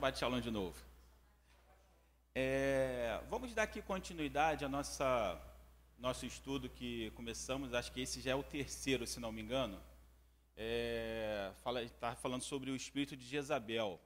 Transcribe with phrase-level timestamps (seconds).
[0.00, 0.80] Bate Shalom de novo.
[2.32, 5.36] É, vamos dar aqui continuidade ao nossa,
[5.98, 9.76] nosso estudo que começamos, acho que esse já é o terceiro, se não me engano.
[10.56, 11.50] É,
[11.84, 13.98] está falando sobre o espírito de Jezabel.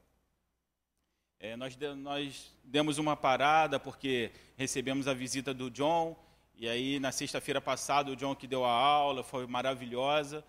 [1.39, 6.17] É, nós, de, nós demos uma parada porque recebemos a visita do John,
[6.55, 10.43] e aí na sexta-feira passada o John que deu a aula, foi maravilhosa,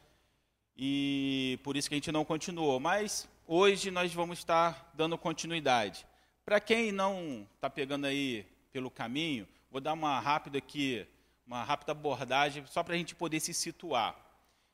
[0.78, 2.80] e por isso que a gente não continuou.
[2.80, 6.06] Mas hoje nós vamos estar dando continuidade.
[6.46, 11.06] Para quem não está pegando aí pelo caminho, vou dar uma rápida aqui,
[11.46, 14.16] uma rápida abordagem, só para a gente poder se situar.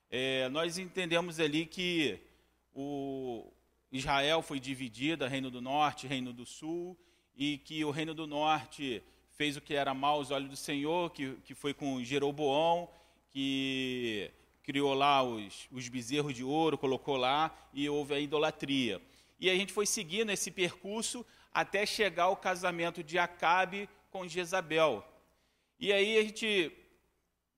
[0.09, 2.19] É, nós entendemos ali que
[2.73, 3.51] o
[3.91, 6.97] Israel foi dividido, Reino do Norte, Reino do Sul,
[7.35, 11.11] e que o Reino do Norte fez o que era mal aos olhos do Senhor,
[11.11, 12.89] que, que foi com Jeroboão,
[13.29, 14.31] que
[14.63, 19.01] criou lá os, os bezerros de ouro, colocou lá e houve a idolatria.
[19.39, 25.03] E a gente foi seguindo esse percurso até chegar ao casamento de Acabe com Jezabel.
[25.79, 26.71] E aí a gente,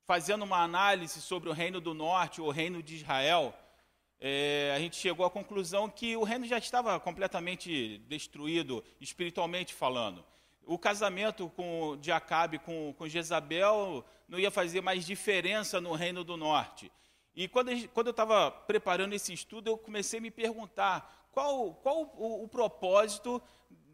[0.06, 3.54] fazendo uma análise sobre o reino do norte, o reino de Israel,
[4.20, 10.24] é, a gente chegou à conclusão que o reino já estava completamente destruído, espiritualmente falando.
[10.66, 16.24] O casamento com, de Acabe com, com Jezabel não ia fazer mais diferença no reino
[16.24, 16.92] do norte.
[17.36, 22.14] E quando, quando eu estava preparando esse estudo, eu comecei a me perguntar qual, qual
[22.18, 23.42] o, o propósito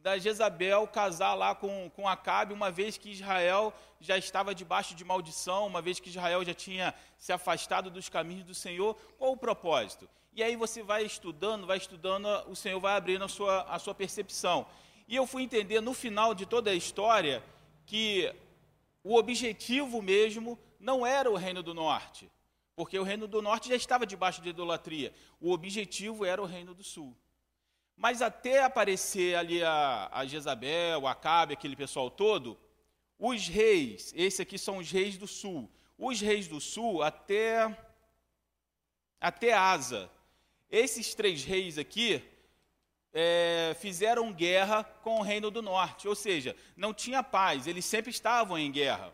[0.01, 5.03] da Jezabel casar lá com, com Acabe, uma vez que Israel já estava debaixo de
[5.03, 9.37] maldição, uma vez que Israel já tinha se afastado dos caminhos do Senhor, qual o
[9.37, 10.07] propósito?
[10.33, 13.93] E aí você vai estudando, vai estudando, o Senhor vai abrindo a sua, a sua
[13.93, 14.67] percepção.
[15.07, 17.43] E eu fui entender no final de toda a história
[17.85, 18.33] que
[19.03, 22.29] o objetivo mesmo não era o reino do norte
[22.77, 25.11] porque o reino do norte já estava debaixo de idolatria.
[25.41, 27.17] O objetivo era o reino do sul.
[27.95, 32.55] Mas até aparecer ali a, a Jezabel, a Acabe, aquele pessoal todo,
[33.17, 35.67] os reis, esses aqui são os reis do sul.
[35.97, 37.75] Os reis do sul até
[39.19, 40.07] até Asa.
[40.69, 42.23] Esses três reis aqui
[43.19, 48.11] é, fizeram guerra com o reino do norte, ou seja, não tinha paz, eles sempre
[48.11, 49.11] estavam em guerra.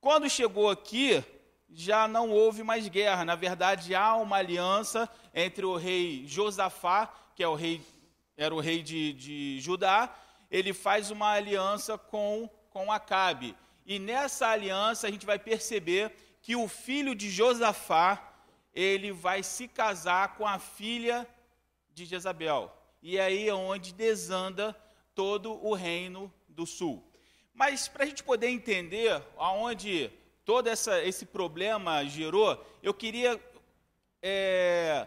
[0.00, 1.20] Quando chegou aqui,
[1.68, 3.24] já não houve mais guerra.
[3.24, 7.82] Na verdade, há uma aliança entre o rei Josafá, que é o rei,
[8.36, 10.14] era o rei de, de Judá,
[10.48, 13.56] ele faz uma aliança com, com Acabe.
[13.84, 18.32] E nessa aliança a gente vai perceber que o filho de Josafá,
[18.72, 21.26] ele vai se casar com a filha
[21.92, 22.72] de Jezabel.
[23.02, 24.76] E aí é onde desanda
[25.14, 27.04] todo o reino do sul.
[27.52, 30.10] Mas para a gente poder entender aonde
[30.44, 33.40] todo essa, esse problema gerou, eu queria
[34.22, 35.06] é,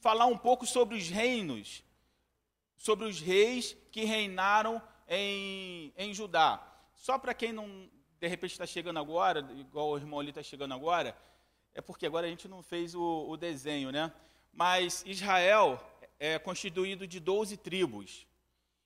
[0.00, 1.82] falar um pouco sobre os reinos,
[2.76, 6.62] sobre os reis que reinaram em, em Judá.
[6.94, 7.88] Só para quem não,
[8.20, 11.16] de repente, está chegando agora, igual o irmão ali está chegando agora,
[11.74, 14.12] é porque agora a gente não fez o, o desenho, né?
[14.52, 15.80] Mas Israel
[16.20, 18.26] é constituído de 12 tribos.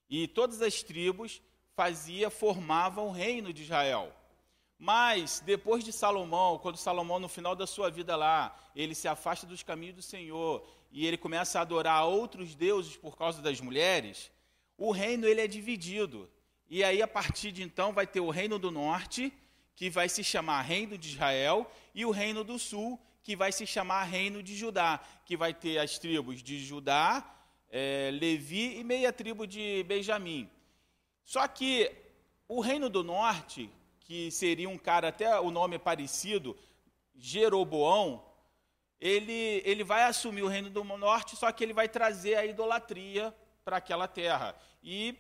[0.09, 1.43] E todas as tribos
[1.75, 4.15] fazia, formavam o reino de Israel.
[4.79, 9.47] Mas, depois de Salomão, quando Salomão, no final da sua vida lá, ele se afasta
[9.47, 14.31] dos caminhos do Senhor e ele começa a adorar outros deuses por causa das mulheres,
[14.79, 16.31] o reino ele é dividido.
[16.69, 19.33] E aí, a partir de então, vai ter o reino do norte,
[19.75, 23.67] que vai se chamar Reino de Israel, e o reino do sul, que vai se
[23.67, 27.25] chamar Reino de Judá, que vai ter as tribos de Judá,
[27.71, 30.49] é, Levi e meia tribo de Benjamim.
[31.25, 31.91] Só que
[32.47, 33.71] o reino do norte,
[34.01, 36.55] que seria um cara até o nome é parecido,
[37.17, 38.23] Jeroboão,
[39.01, 43.35] ele, ele vai assumir o reino do norte, só que ele vai trazer a idolatria
[43.65, 44.55] para aquela terra.
[44.83, 45.17] E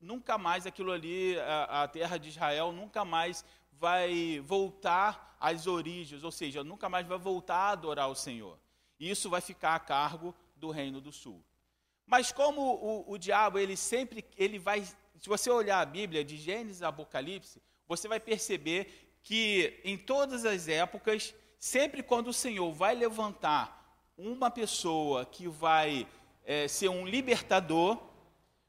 [0.00, 3.44] nunca mais aquilo ali, a, a, terra de Israel, nunca mais
[3.80, 8.58] vai voltar às origens, ou seja, nunca mais vai voltar a adorar o Senhor.
[9.00, 11.42] Isso vai ficar a cargo do reino do sul.
[12.06, 16.36] Mas como o, o diabo, ele sempre, ele vai, se você olhar a Bíblia, de
[16.36, 22.70] Gênesis a Apocalipse, você vai perceber que em todas as épocas, sempre quando o Senhor
[22.72, 23.80] vai levantar
[24.18, 26.06] uma pessoa que vai
[26.44, 27.98] é, ser um libertador,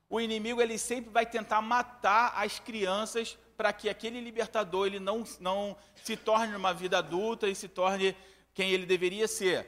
[0.09, 5.23] o inimigo ele sempre vai tentar matar as crianças para que aquele libertador ele não,
[5.39, 8.17] não se torne uma vida adulta e se torne
[8.55, 9.67] quem ele deveria ser.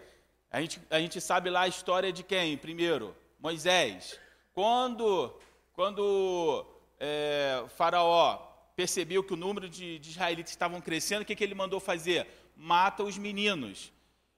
[0.50, 2.58] A gente, a gente sabe lá a história de quem?
[2.58, 4.20] Primeiro, Moisés.
[4.52, 5.32] Quando,
[5.74, 6.66] quando
[7.00, 8.38] é, Faraó
[8.76, 12.26] percebeu que o número de, de israelitas estavam crescendo, o que, que ele mandou fazer?
[12.58, 13.93] Mata os meninos.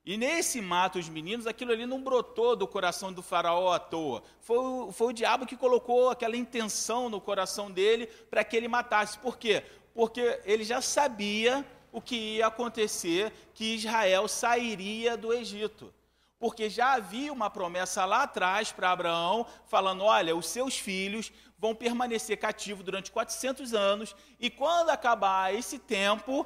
[0.06, 4.22] E nesse mata os meninos, aquilo ali não brotou do coração do faraó à toa.
[4.40, 8.68] Foi, o, foi o diabo que colocou aquela intenção no coração dele para que ele
[8.68, 9.18] matasse.
[9.18, 9.64] Por quê?
[9.96, 15.92] Porque ele já sabia o que ia acontecer, que Israel sairia do Egito.
[16.38, 21.74] Porque já havia uma promessa lá atrás para Abraão, falando: olha, os seus filhos vão
[21.74, 26.46] permanecer cativos durante 400 anos, e quando acabar esse tempo,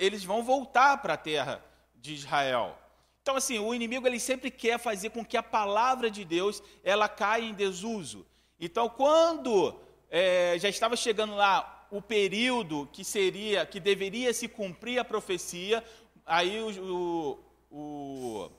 [0.00, 1.67] eles vão voltar para a terra
[2.00, 2.76] de Israel.
[3.22, 7.08] Então, assim, o inimigo ele sempre quer fazer com que a palavra de Deus ela
[7.08, 8.26] caia em desuso.
[8.58, 9.78] Então, quando
[10.10, 15.84] é, já estava chegando lá o período que seria, que deveria se cumprir a profecia,
[16.24, 17.38] aí o, o,
[17.70, 18.50] o,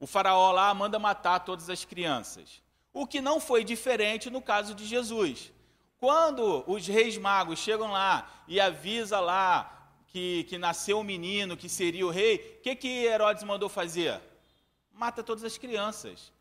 [0.00, 2.62] o faraó lá manda matar todas as crianças.
[2.92, 5.52] O que não foi diferente no caso de Jesus.
[5.98, 9.77] Quando os reis magos chegam lá e avisa lá
[10.08, 14.20] que, que nasceu um menino que seria o rei, o que, que Herodes mandou fazer?
[14.92, 16.32] Mata todas as crianças.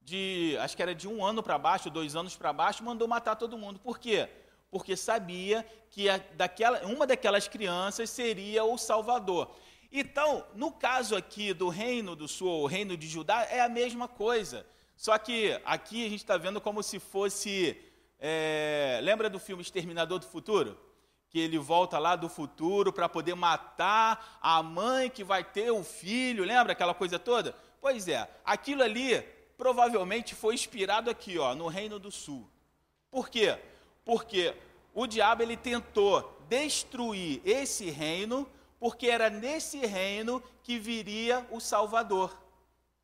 [0.00, 3.36] De, acho que era de um ano para baixo, dois anos para baixo, mandou matar
[3.36, 3.78] todo mundo.
[3.80, 4.28] Por quê?
[4.70, 9.54] Porque sabia que a, daquela, uma daquelas crianças seria o Salvador.
[9.90, 14.08] Então, no caso aqui do reino do sul, o reino de Judá, é a mesma
[14.08, 14.66] coisa.
[14.96, 17.76] Só que aqui a gente está vendo como se fosse.
[18.18, 20.78] É, lembra do filme Exterminador do Futuro?
[21.32, 25.82] Que ele volta lá do futuro para poder matar a mãe que vai ter o
[25.82, 27.56] filho, lembra aquela coisa toda?
[27.80, 29.18] Pois é, aquilo ali
[29.56, 32.46] provavelmente foi inspirado aqui, ó, no Reino do Sul.
[33.10, 33.58] Por quê?
[34.04, 34.54] Porque
[34.92, 38.46] o diabo ele tentou destruir esse reino,
[38.78, 42.36] porque era nesse reino que viria o Salvador.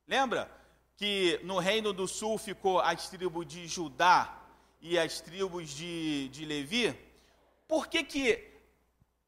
[0.06, 0.50] Lembra
[0.98, 4.38] que no Reino do Sul ficou as tribos de Judá
[4.82, 7.07] e as tribos de, de Levi?
[7.68, 8.50] Por que, que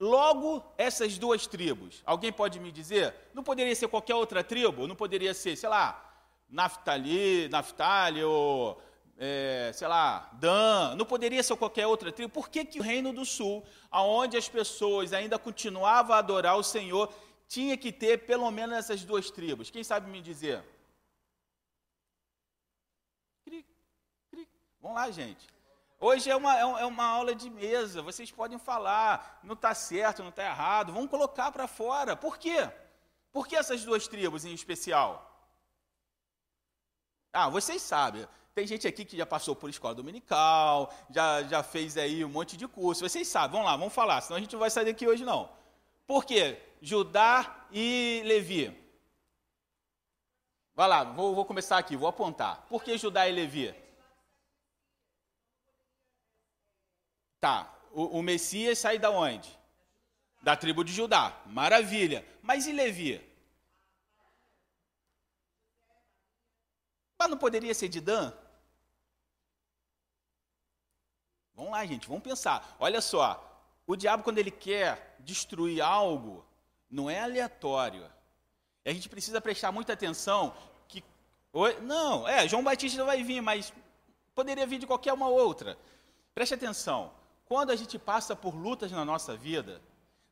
[0.00, 2.02] logo essas duas tribos?
[2.06, 3.14] Alguém pode me dizer?
[3.34, 4.87] Não poderia ser qualquer outra tribo?
[4.87, 6.10] Não poderia ser, sei lá,
[6.48, 8.81] Naftali, Naftali ou,
[9.19, 10.96] é, sei lá, Dan?
[10.96, 12.32] Não poderia ser qualquer outra tribo?
[12.32, 16.62] Por que, que o Reino do Sul, aonde as pessoas ainda continuavam a adorar o
[16.62, 17.12] Senhor,
[17.46, 19.70] tinha que ter pelo menos essas duas tribos?
[19.70, 20.64] Quem sabe me dizer?
[24.81, 25.46] Vamos lá, gente.
[26.02, 30.23] Hoje é uma, é, é uma aula de mesa, vocês podem falar, não está certo,
[30.23, 32.17] não está errado, vamos colocar para fora.
[32.17, 32.70] Por quê?
[33.31, 35.26] Por que essas duas tribos em especial?
[37.31, 41.99] Ah, vocês sabem, tem gente aqui que já passou por escola dominical, já, já fez
[41.99, 44.61] aí um monte de curso, vocês sabem, vamos lá, vamos falar, senão a gente não
[44.61, 45.50] vai sair daqui hoje não.
[46.06, 46.58] Por quê?
[46.81, 48.75] Judá e Levi.
[50.75, 52.64] Vai lá, vou, vou começar aqui, vou apontar.
[52.70, 53.75] Por que Judá e Levi?
[57.40, 59.58] Tá, o, o Messias sai da onde?
[60.42, 61.40] Da tribo de Judá.
[61.46, 62.25] Maravilha.
[62.42, 63.20] Mas e Levi?
[67.19, 68.32] Mas não poderia ser de Dan?
[71.54, 72.76] Vamos lá, gente, vamos pensar.
[72.78, 73.46] Olha só,
[73.86, 76.43] o diabo, quando ele quer destruir algo,
[76.90, 78.10] não é aleatório.
[78.84, 80.54] A gente precisa prestar muita atenção
[80.88, 81.04] que.
[81.82, 83.72] Não, é, João Batista vai vir, mas
[84.34, 85.78] poderia vir de qualquer uma outra.
[86.34, 87.12] Preste atenção.
[87.50, 89.82] Quando a gente passa por lutas na nossa vida,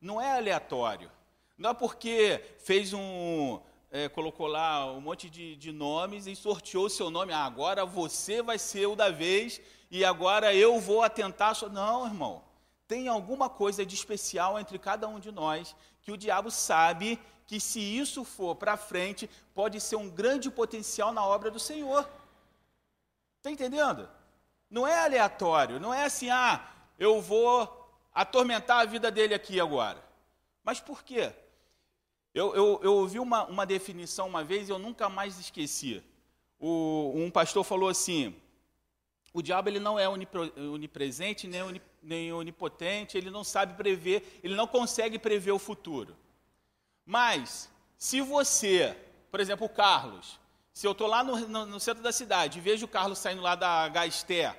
[0.00, 1.11] não é aleatório.
[1.59, 3.59] Não é porque fez um.
[3.91, 7.32] É, colocou lá um monte de, de nomes e sorteou o seu nome.
[7.32, 9.61] Ah, agora você vai ser o da vez
[9.91, 11.57] e agora eu vou atentar.
[11.73, 12.45] Não, irmão.
[12.87, 17.59] Tem alguma coisa de especial entre cada um de nós que o diabo sabe que
[17.59, 22.09] se isso for para frente, pode ser um grande potencial na obra do Senhor.
[23.38, 24.09] Está entendendo?
[24.71, 26.64] Não é aleatório, não é assim, ah,
[26.99, 30.02] eu vou atormentar a vida dele aqui agora.
[30.64, 31.33] Mas por quê?
[32.35, 36.02] Eu, eu, eu ouvi uma, uma definição uma vez e eu nunca mais esqueci.
[36.59, 38.35] O, um pastor falou assim:
[39.33, 44.67] o diabo ele não é onipresente nem, nem onipotente, ele não sabe prever, ele não
[44.67, 46.17] consegue prever o futuro.
[47.05, 48.97] Mas, se você,
[49.31, 50.38] por exemplo, o Carlos,
[50.73, 53.43] se eu estou lá no, no, no, centro da cidade e vejo o Carlos saindo
[53.43, 54.55] lá da Gasté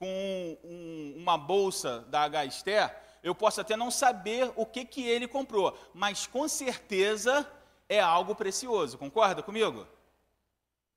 [0.00, 5.28] com um, uma bolsa da H-Ster, eu posso até não saber o que, que ele
[5.28, 7.46] comprou, mas com certeza
[7.86, 8.96] é algo precioso.
[8.96, 9.86] Concorda comigo?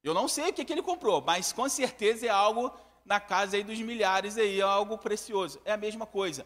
[0.02, 2.74] Eu não sei o que, que ele comprou, mas com certeza é algo
[3.06, 5.60] na casa aí dos milhares aí, é algo precioso.
[5.66, 6.46] É a mesma coisa.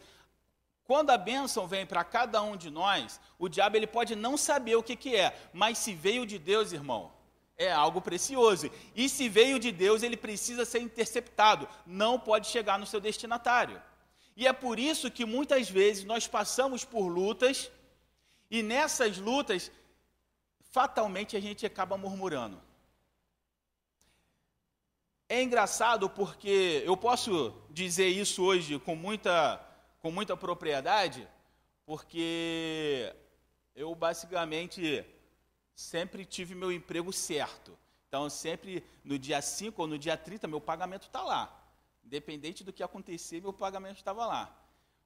[0.82, 4.74] Quando a bênção vem para cada um de nós, o diabo ele pode não saber
[4.74, 7.12] o que, que é, mas se veio de Deus, irmão,
[7.58, 8.70] é algo precioso.
[8.94, 13.82] E se veio de Deus, ele precisa ser interceptado, não pode chegar no seu destinatário.
[14.36, 17.70] E é por isso que muitas vezes nós passamos por lutas,
[18.48, 19.72] e nessas lutas
[20.70, 22.62] fatalmente a gente acaba murmurando.
[25.28, 29.60] É engraçado porque eu posso dizer isso hoje com muita,
[30.00, 31.28] com muita propriedade,
[31.84, 33.12] porque
[33.74, 35.04] eu basicamente
[35.78, 37.78] sempre tive meu emprego certo.
[38.08, 41.56] Então, sempre no dia 5 ou no dia 30, meu pagamento está lá.
[42.04, 44.52] Independente do que acontecer, meu pagamento estava lá.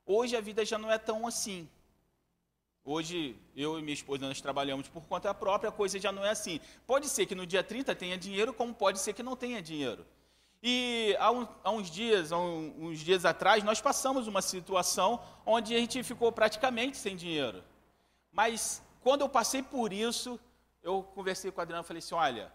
[0.06, 1.68] Hoje a vida já não é tão assim.
[2.82, 6.30] Hoje, eu e minha esposa, nós trabalhamos por conta própria, a coisa já não é
[6.30, 6.58] assim.
[6.86, 10.06] Pode ser que no dia 30 tenha dinheiro, como pode ser que não tenha dinheiro.
[10.62, 15.22] E há, um, há uns dias, há um, uns dias atrás, nós passamos uma situação
[15.44, 17.62] onde a gente ficou praticamente sem dinheiro.
[18.32, 20.40] Mas, quando eu passei por isso,
[20.82, 22.52] eu conversei com a Adriana e falei assim, olha,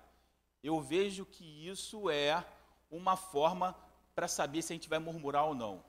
[0.64, 2.46] eu vejo que isso é
[2.90, 3.76] uma forma
[4.14, 5.84] para saber se a gente vai murmurar ou não.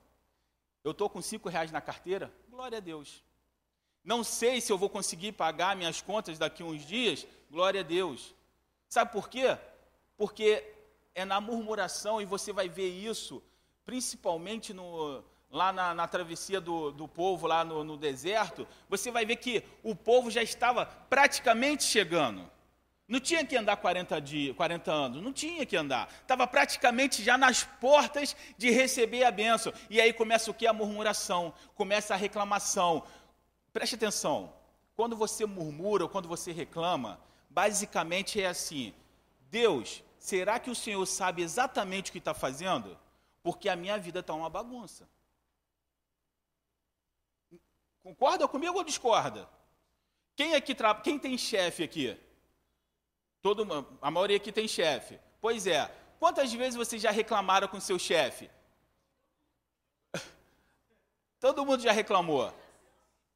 [0.85, 2.33] Eu estou com cinco reais na carteira?
[2.49, 3.23] Glória a Deus.
[4.05, 7.27] Não sei se eu vou conseguir pagar minhas contas daqui a uns dias.
[7.51, 8.35] Glória a Deus.
[8.89, 9.59] Sabe por quê?
[10.17, 10.65] Porque
[11.15, 13.43] é na murmuração, e você vai ver isso,
[13.85, 19.25] principalmente no, lá na, na travessia do, do, povo, lá no, no deserto, você vai
[19.25, 22.49] ver que o povo já estava praticamente chegando.
[23.07, 26.13] Não tinha que andar 40, dias, 40 anos, não tinha que andar.
[26.21, 29.73] Estava praticamente já nas portas de receber a bênção.
[29.89, 30.67] E aí começa o que?
[30.67, 33.03] A murmuração, começa a reclamação.
[33.73, 34.53] Preste atenção,
[34.95, 38.93] quando você murmura quando você reclama, basicamente é assim:
[39.51, 42.99] Deus, será que o Senhor sabe exatamente o que está fazendo?
[43.43, 45.09] Porque a minha vida está uma bagunça.
[48.03, 49.49] Concorda comigo ou discorda?
[50.37, 50.95] Quem aqui tra...
[50.95, 52.19] quem tem chefe aqui?
[53.43, 53.67] Todo,
[54.01, 55.19] a maioria aqui tem chefe.
[55.41, 55.91] Pois é.
[56.19, 58.51] Quantas vezes vocês já reclamaram com seu chefe?
[61.41, 62.53] Todo mundo já reclamou.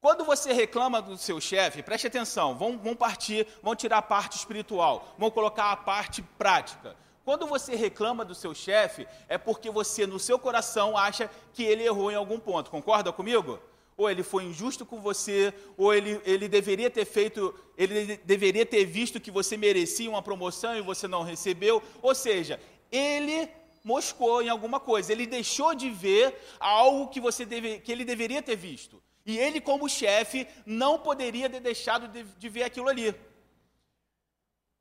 [0.01, 4.35] Quando você reclama do seu chefe, preste atenção, vamos, vamos partir, vamos tirar a parte
[4.35, 6.93] espiritual, vamos colocar a parte prática.
[7.23, 11.83] Quando você reclama do seu chefe, é porque você, no seu coração, acha que ele
[11.83, 12.69] errou em algum ponto.
[12.69, 13.61] Concorda comigo?
[13.95, 18.85] Ou ele foi injusto com você, ou ele, ele deveria ter feito, ele deveria ter
[18.85, 21.81] visto que você merecia uma promoção e você não recebeu.
[22.01, 22.59] Ou seja,
[22.91, 23.49] ele
[23.83, 28.41] moscou em alguma coisa, ele deixou de ver algo que, você deve, que ele deveria
[28.41, 29.01] ter visto.
[29.25, 33.13] E ele, como chefe, não poderia ter deixado de, de ver aquilo ali.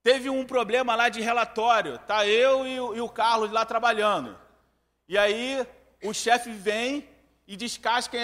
[0.03, 4.39] Teve um problema lá de relatório, tá eu e, e o Carlos lá trabalhando.
[5.09, 5.65] E aí
[6.03, 7.09] o chefe vem
[7.47, 8.19] e descasca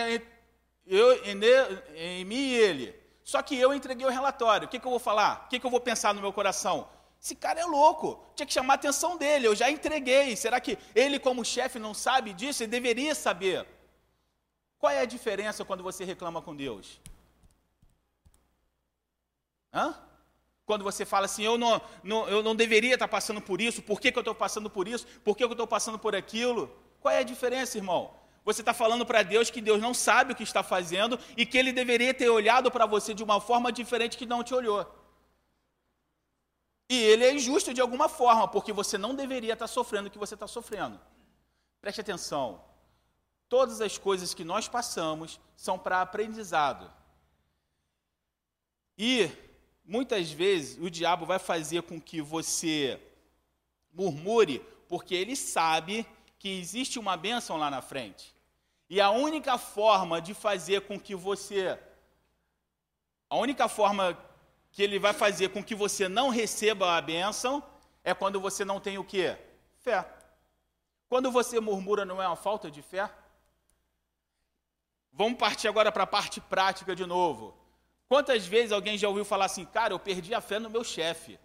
[0.88, 2.94] eu, em, mim e ele.
[3.22, 4.66] Só que eu entreguei o relatório.
[4.66, 5.44] O que, que eu vou falar?
[5.44, 6.88] O que, que eu vou pensar no meu coração?
[7.22, 8.24] Esse cara é louco.
[8.34, 9.46] Tinha que chamar a atenção dele.
[9.46, 10.34] Eu já entreguei.
[10.34, 12.62] Será que ele, como chefe, não sabe disso?
[12.62, 13.66] Ele deveria saber.
[14.78, 16.98] Qual é a diferença quando você reclama com Deus?
[19.74, 19.94] Hã?
[20.64, 24.00] Quando você fala assim, eu não, não, eu não deveria estar passando por isso, por
[24.00, 26.70] que, que eu estou passando por isso, por que, que eu estou passando por aquilo?
[27.00, 28.17] Qual é a diferença, irmão?
[28.48, 31.58] Você está falando para Deus que Deus não sabe o que está fazendo e que
[31.58, 34.90] Ele deveria ter olhado para você de uma forma diferente que não te olhou.
[36.88, 40.16] E Ele é injusto de alguma forma, porque você não deveria estar sofrendo o que
[40.16, 40.98] você está sofrendo.
[41.78, 42.64] Preste atenção.
[43.50, 46.90] Todas as coisas que nós passamos são para aprendizado.
[48.96, 49.30] E
[49.84, 52.98] muitas vezes o diabo vai fazer com que você
[53.92, 56.06] murmure, porque ele sabe
[56.38, 58.37] que existe uma bênção lá na frente.
[58.88, 61.78] E a única forma de fazer com que você.
[63.28, 64.16] A única forma
[64.72, 67.62] que ele vai fazer com que você não receba a bênção
[68.02, 69.36] é quando você não tem o quê?
[69.80, 70.06] Fé.
[71.08, 73.10] Quando você murmura, não é uma falta de fé?
[75.12, 77.54] Vamos partir agora para a parte prática de novo.
[78.08, 81.38] Quantas vezes alguém já ouviu falar assim, cara, eu perdi a fé no meu chefe.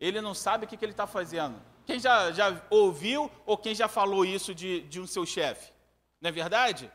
[0.00, 1.60] Ele não sabe o que, que ele está fazendo.
[1.86, 5.72] Quem já, já ouviu ou quem já falou isso de, de um seu chefe?
[6.20, 6.90] Não é verdade?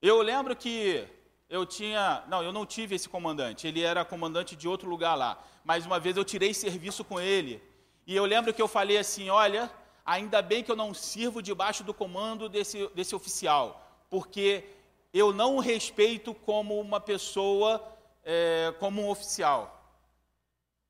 [0.00, 1.06] Eu lembro que
[1.48, 2.24] eu tinha.
[2.28, 3.66] Não, eu não tive esse comandante.
[3.66, 5.42] Ele era comandante de outro lugar lá.
[5.64, 7.62] Mas uma vez eu tirei serviço com ele.
[8.06, 9.70] E eu lembro que eu falei assim: olha,
[10.04, 13.80] ainda bem que eu não sirvo debaixo do comando desse, desse oficial.
[14.10, 14.64] Porque
[15.12, 17.82] eu não o respeito como uma pessoa,
[18.24, 19.78] é, como um oficial.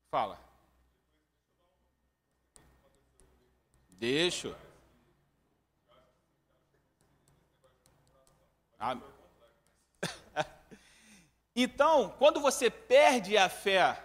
[0.09, 0.39] Fala.
[3.91, 4.55] Deixo.
[8.85, 8.97] Ah.
[11.55, 13.97] então, quando você perde a fé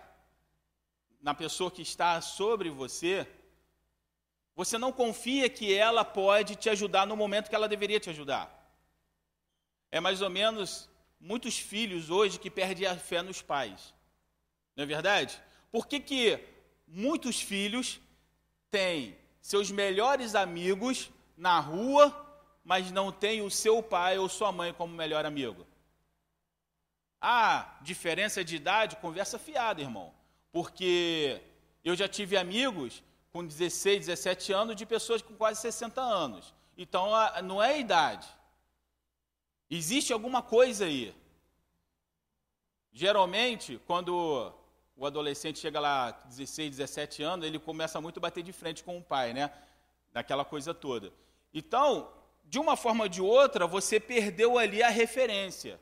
[1.20, 3.26] na pessoa que está sobre você,
[4.54, 8.46] você não confia que ela pode te ajudar no momento que ela deveria te ajudar.
[9.90, 13.92] É mais ou menos muitos filhos hoje que perdem a fé nos pais.
[14.76, 15.42] Não é verdade?
[15.72, 16.38] Por que, que
[16.86, 18.00] muitos filhos
[18.70, 22.27] têm seus melhores amigos na rua,
[22.68, 25.66] mas não têm o seu pai ou sua mãe como melhor amigo?
[27.18, 30.12] Ah, diferença de idade, conversa fiada, irmão.
[30.52, 31.40] Porque
[31.82, 36.54] eu já tive amigos com 16, 17 anos de pessoas com quase 60 anos.
[36.76, 37.10] Então,
[37.42, 38.28] não é idade.
[39.70, 41.16] Existe alguma coisa aí.
[42.92, 44.52] Geralmente, quando
[44.94, 48.98] o adolescente chega lá, 16, 17 anos, ele começa muito a bater de frente com
[48.98, 49.50] o pai, né?
[50.12, 51.10] Daquela coisa toda.
[51.54, 52.17] Então,
[52.48, 55.78] de uma forma ou de outra, você perdeu ali a referência.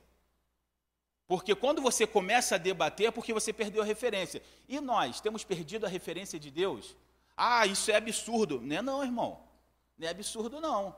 [1.26, 4.42] Porque quando você começa a debater, é porque você perdeu a referência.
[4.68, 6.96] E nós temos perdido a referência de Deus?
[7.36, 8.60] Ah, isso é absurdo.
[8.60, 9.40] Não é não, irmão.
[9.98, 10.94] Não é absurdo não.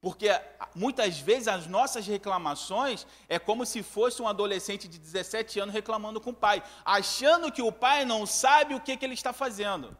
[0.00, 0.28] Porque
[0.74, 6.20] muitas vezes as nossas reclamações é como se fosse um adolescente de 17 anos reclamando
[6.20, 9.96] com o pai, achando que o pai não sabe o que, que ele está fazendo.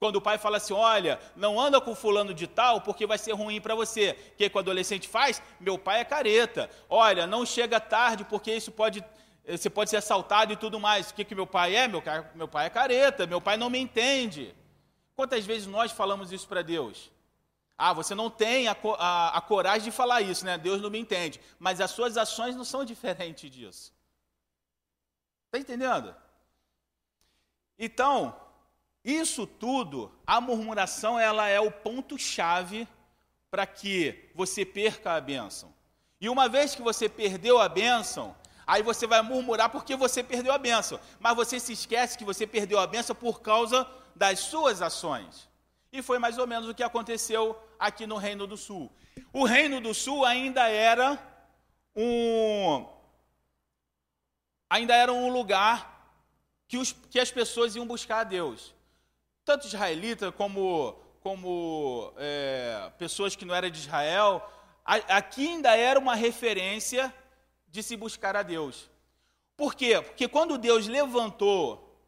[0.00, 3.32] Quando o pai fala assim: Olha, não anda com fulano de tal porque vai ser
[3.32, 4.16] ruim para você.
[4.32, 5.42] O que, que o adolescente faz?
[5.58, 6.70] Meu pai é careta.
[6.88, 9.04] Olha, não chega tarde porque isso pode.
[9.46, 11.10] Você pode ser assaltado e tudo mais.
[11.10, 11.88] O que, que meu pai é?
[11.88, 12.02] Meu,
[12.34, 13.26] meu pai é careta.
[13.26, 14.54] Meu pai não me entende.
[15.16, 17.10] Quantas vezes nós falamos isso para Deus?
[17.76, 20.58] Ah, você não tem a, a, a, coragem de falar isso, né?
[20.58, 21.40] Deus não me entende.
[21.58, 23.92] Mas as suas ações não são diferentes disso.
[25.46, 26.14] Está entendendo?
[27.78, 28.34] Então,
[29.10, 32.86] isso tudo, a murmuração, ela é o ponto-chave
[33.50, 35.72] para que você perca a bênção.
[36.20, 38.36] E uma vez que você perdeu a bênção,
[38.66, 41.00] aí você vai murmurar porque você perdeu a bênção.
[41.18, 45.48] Mas você se esquece que você perdeu a bênção por causa das suas ações.
[45.92, 48.92] E foi mais ou menos o que aconteceu aqui no Reino do Sul.
[49.32, 51.18] O Reino do Sul ainda era
[51.96, 52.86] um
[54.68, 55.98] ainda era um lugar
[56.68, 58.74] que, os, que as pessoas iam buscar a Deus.
[59.48, 64.46] Tanto israelita como, como é, pessoas que não eram de Israel,
[64.84, 67.10] aqui ainda era uma referência
[67.66, 68.90] de se buscar a Deus.
[69.56, 70.02] Por quê?
[70.02, 71.98] Porque quando Deus levantou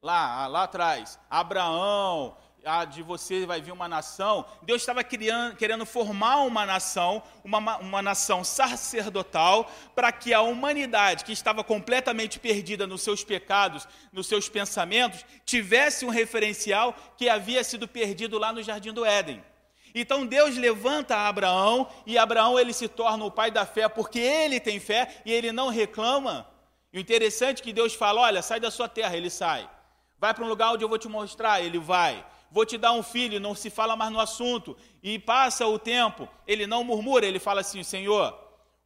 [0.00, 5.86] lá, lá atrás, Abraão, ah, de você vai vir uma nação, Deus estava criando, querendo
[5.86, 12.84] formar uma nação, uma, uma nação sacerdotal, para que a humanidade que estava completamente perdida
[12.84, 18.62] nos seus pecados, nos seus pensamentos, tivesse um referencial que havia sido perdido lá no
[18.62, 19.42] Jardim do Éden.
[19.94, 24.58] Então Deus levanta Abraão e Abraão ele se torna o pai da fé porque ele
[24.58, 26.46] tem fé e ele não reclama.
[26.92, 29.70] E o interessante é que Deus fala: olha, sai da sua terra, ele sai.
[30.18, 32.24] Vai para um lugar onde eu vou te mostrar, ele vai
[32.56, 34.74] vou te dar um filho, não se fala mais no assunto.
[35.02, 38.34] E passa o tempo, ele não murmura, ele fala assim: Senhor,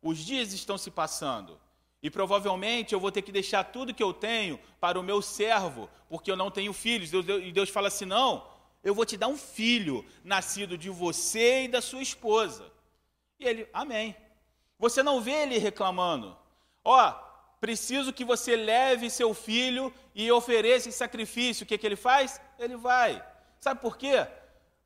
[0.02, 1.56] os dias estão se passando.
[2.02, 5.88] E provavelmente eu vou ter que deixar tudo que eu tenho para o meu servo,
[6.08, 7.12] porque eu não tenho filhos.
[7.12, 8.44] E Deus fala assim: não,
[8.82, 12.72] eu vou te dar um filho, nascido de você e da sua esposa.
[13.38, 14.16] E ele, amém.
[14.80, 16.36] Você não vê ele reclamando.
[16.84, 17.12] Ó,
[17.60, 21.62] preciso que você leve seu filho e ofereça esse sacrifício.
[21.62, 22.40] O que, que ele faz?
[22.58, 23.29] Ele vai.
[23.60, 24.26] Sabe por quê?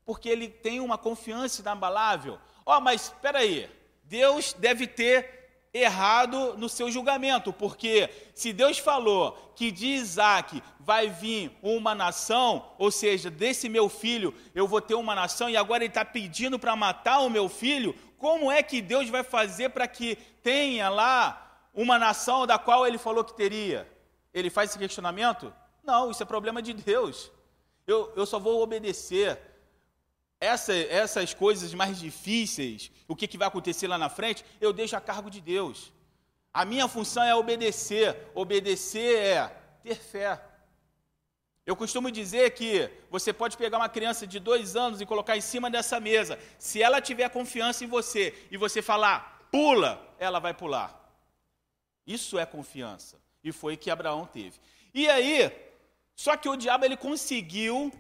[0.04, 2.38] Porque ele tem uma confiança inabalável.
[2.66, 3.70] Ó, oh, mas espera aí,
[4.02, 11.08] Deus deve ter errado no seu julgamento, porque se Deus falou que de Isaac vai
[11.08, 15.82] vir uma nação, ou seja, desse meu filho eu vou ter uma nação, e agora
[15.82, 19.88] ele está pedindo para matar o meu filho, como é que Deus vai fazer para
[19.88, 23.90] que tenha lá uma nação da qual ele falou que teria?
[24.32, 25.52] Ele faz esse questionamento?
[25.82, 27.30] Não, isso é problema de Deus.
[27.86, 29.38] Eu, eu só vou obedecer.
[30.40, 34.94] Essa, essas coisas mais difíceis, o que, que vai acontecer lá na frente, eu deixo
[34.94, 35.92] a cargo de Deus.
[36.52, 38.16] A minha função é obedecer.
[38.34, 40.40] Obedecer é ter fé.
[41.66, 45.40] Eu costumo dizer que você pode pegar uma criança de dois anos e colocar em
[45.40, 46.38] cima dessa mesa.
[46.58, 51.00] Se ela tiver confiança em você e você falar, pula, ela vai pular.
[52.06, 53.18] Isso é confiança.
[53.42, 54.58] E foi que Abraão teve.
[54.92, 55.50] E aí,
[56.14, 57.92] só que o diabo ele conseguiu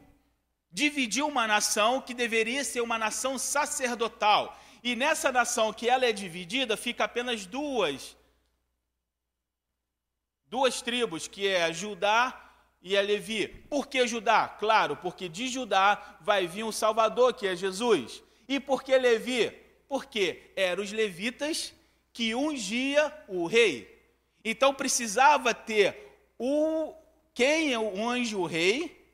[0.70, 4.58] dividir uma nação que deveria ser uma nação sacerdotal.
[4.82, 8.16] E nessa nação que ela é dividida, fica apenas duas
[10.54, 12.40] duas tribos, que é Judá
[12.80, 13.48] e a Levi.
[13.68, 14.46] Por que Judá?
[14.46, 18.22] Claro, porque de Judá vai vir um Salvador, que é Jesus.
[18.46, 19.50] E por que Levi?
[19.88, 21.74] Porque eram os levitas
[22.12, 23.92] que ungia o rei.
[24.44, 26.94] Então precisava ter o,
[27.34, 29.04] quem é o anjo rei,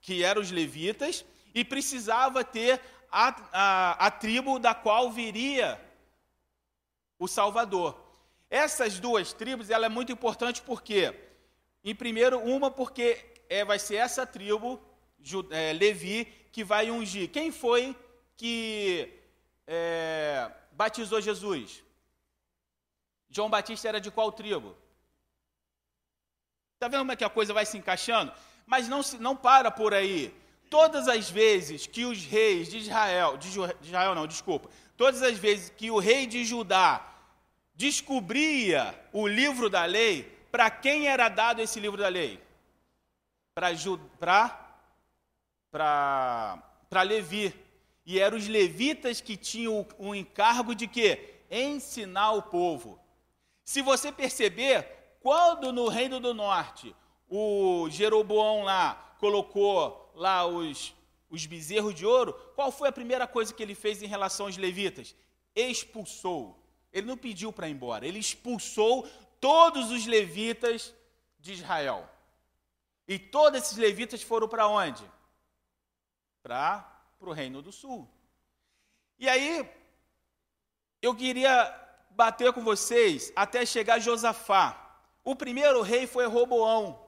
[0.00, 1.24] que eram os levitas,
[1.54, 5.80] e precisava ter a, a, a tribo da qual viria
[7.18, 7.98] o Salvador.
[8.50, 11.14] Essas duas tribos, ela é muito importante porque,
[11.82, 14.80] em primeiro, uma porque é, vai ser essa tribo,
[15.50, 17.30] é, Levi, que vai ungir.
[17.30, 17.96] Quem foi
[18.36, 19.08] que
[19.66, 21.82] é, batizou Jesus?
[23.30, 24.76] João Batista era de qual tribo?
[26.84, 28.30] Está vendo como é que a coisa vai se encaixando?
[28.66, 30.34] Mas não, não para por aí.
[30.68, 33.48] Todas as vezes que os reis de Israel, de,
[33.80, 37.02] Israel não, desculpa, todas as vezes que o rei de Judá
[37.74, 42.38] descobria o livro da lei, para quem era dado esse livro da lei?
[43.54, 43.72] Para
[47.02, 47.54] Levi.
[48.04, 51.36] E eram os levitas que tinham o encargo de quê?
[51.50, 53.00] Ensinar o povo.
[53.64, 54.93] Se você perceber,
[55.24, 56.94] quando no Reino do Norte
[57.30, 60.94] o Jeroboão lá colocou lá os,
[61.30, 64.58] os bezerros de ouro, qual foi a primeira coisa que ele fez em relação aos
[64.58, 65.16] levitas?
[65.56, 66.62] Expulsou.
[66.92, 69.08] Ele não pediu para ir embora, ele expulsou
[69.40, 70.94] todos os levitas
[71.38, 72.06] de Israel.
[73.08, 75.10] E todos esses levitas foram para onde?
[76.42, 76.86] Para
[77.18, 78.06] o Reino do Sul.
[79.18, 79.66] E aí,
[81.00, 81.74] eu queria
[82.10, 84.83] bater com vocês até chegar Josafá.
[85.24, 87.00] O primeiro rei foi Roboão.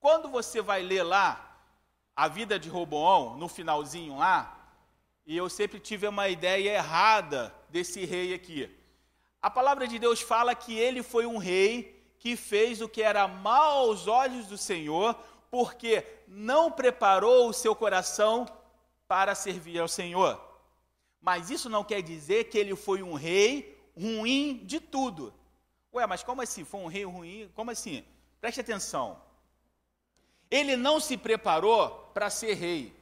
[0.00, 1.58] Quando você vai ler lá
[2.16, 4.72] a vida de Roboão, no finalzinho lá,
[5.26, 8.70] e eu sempre tive uma ideia errada desse rei aqui.
[9.42, 13.28] A palavra de Deus fala que ele foi um rei que fez o que era
[13.28, 15.14] mal aos olhos do Senhor,
[15.50, 18.46] porque não preparou o seu coração
[19.06, 20.40] para servir ao Senhor.
[21.20, 25.32] Mas isso não quer dizer que ele foi um rei ruim de tudo.
[25.94, 26.64] Ué, mas como assim?
[26.64, 27.48] Foi um rei ruim?
[27.54, 28.04] Como assim?
[28.40, 29.22] Preste atenção.
[30.50, 32.94] Ele não se preparou para ser rei.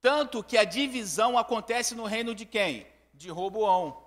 [0.00, 2.86] Tanto que a divisão acontece no reino de quem?
[3.12, 4.02] De Roboão.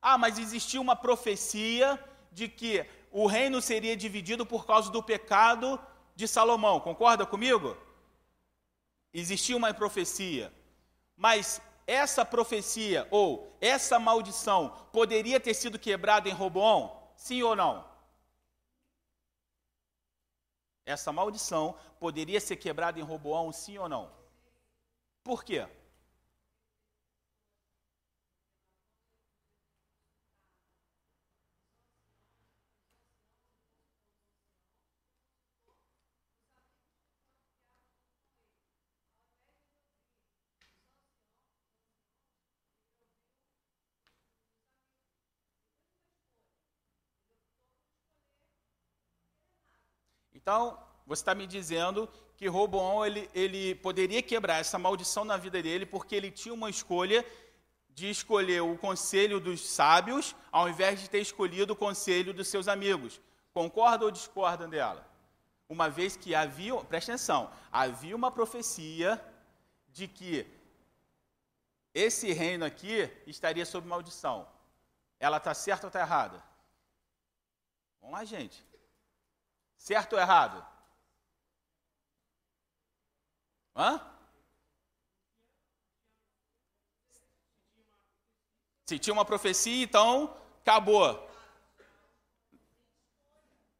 [0.00, 1.98] Ah, mas existia uma profecia
[2.30, 5.80] de que o reino seria dividido por causa do pecado
[6.14, 6.80] de Salomão.
[6.80, 7.76] Concorda comigo?
[9.12, 10.52] Existia uma profecia.
[11.16, 17.01] Mas essa profecia ou essa maldição poderia ter sido quebrada em Roboão?
[17.22, 17.84] Sim ou não?
[20.84, 24.12] Essa maldição poderia ser quebrada em Roboão, sim ou não?
[25.22, 25.68] Por quê?
[50.42, 50.76] Então,
[51.06, 55.86] você está me dizendo que Roboão ele, ele poderia quebrar essa maldição na vida dele
[55.86, 57.24] porque ele tinha uma escolha
[57.90, 62.66] de escolher o conselho dos sábios ao invés de ter escolhido o conselho dos seus
[62.66, 63.20] amigos.
[63.54, 65.06] Concordam ou discordam dela?
[65.68, 69.22] Uma vez que havia, presta atenção, havia uma profecia
[69.92, 70.44] de que
[71.94, 74.48] esse reino aqui estaria sob maldição.
[75.20, 76.42] Ela está certa ou está errada?
[78.00, 78.71] Vamos lá, gente.
[79.82, 80.64] Certo ou errado?
[83.74, 84.00] Hã?
[88.86, 91.28] Se tinha uma profecia, então acabou.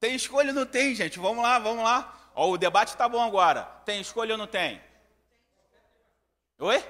[0.01, 1.21] Tem escolha ou não tem, gente?
[1.21, 2.13] Vamos lá, vamos lá.
[2.35, 3.63] Ó, o debate está bom agora.
[3.85, 4.83] Tem escolha ou não tem?
[6.59, 6.85] Oi?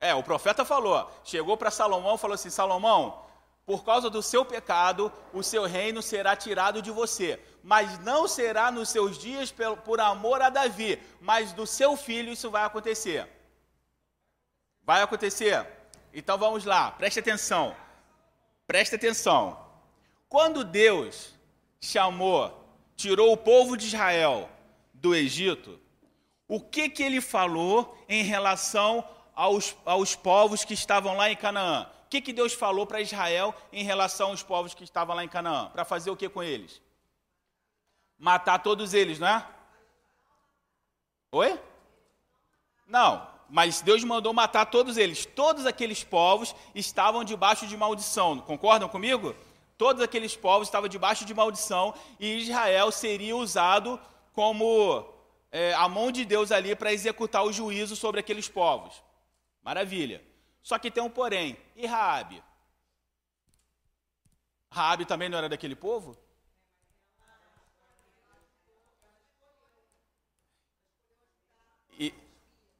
[0.00, 1.08] É, o profeta falou.
[1.22, 3.23] Chegou para Salomão e falou assim: Salomão,
[3.66, 7.40] por causa do seu pecado, o seu reino será tirado de você.
[7.62, 9.52] Mas não será nos seus dias
[9.84, 13.26] por amor a Davi, mas do seu filho isso vai acontecer.
[14.82, 15.66] Vai acontecer?
[16.12, 17.74] Então vamos lá, preste atenção.
[18.66, 19.58] Preste atenção.
[20.28, 21.34] Quando Deus
[21.80, 24.50] chamou, tirou o povo de Israel
[24.92, 25.80] do Egito,
[26.46, 31.88] o que, que ele falou em relação aos, aos povos que estavam lá em Canaã?
[32.14, 35.70] Que, que Deus falou para Israel em relação aos povos que estavam lá em Canaã?
[35.70, 36.80] Para fazer o que com eles?
[38.18, 39.46] Matar todos eles, não é?
[41.32, 41.60] Oi?
[42.86, 45.26] Não, mas Deus mandou matar todos eles.
[45.26, 48.38] Todos aqueles povos estavam debaixo de maldição.
[48.38, 49.34] Concordam comigo?
[49.76, 54.00] Todos aqueles povos estavam debaixo de maldição e Israel seria usado
[54.32, 55.04] como
[55.50, 59.02] é, a mão de Deus ali para executar o juízo sobre aqueles povos.
[59.62, 60.33] Maravilha.
[60.64, 61.58] Só que tem um porém.
[61.76, 62.42] E Raabe?
[64.72, 66.18] Raabe também não era daquele povo?
[71.98, 72.14] E,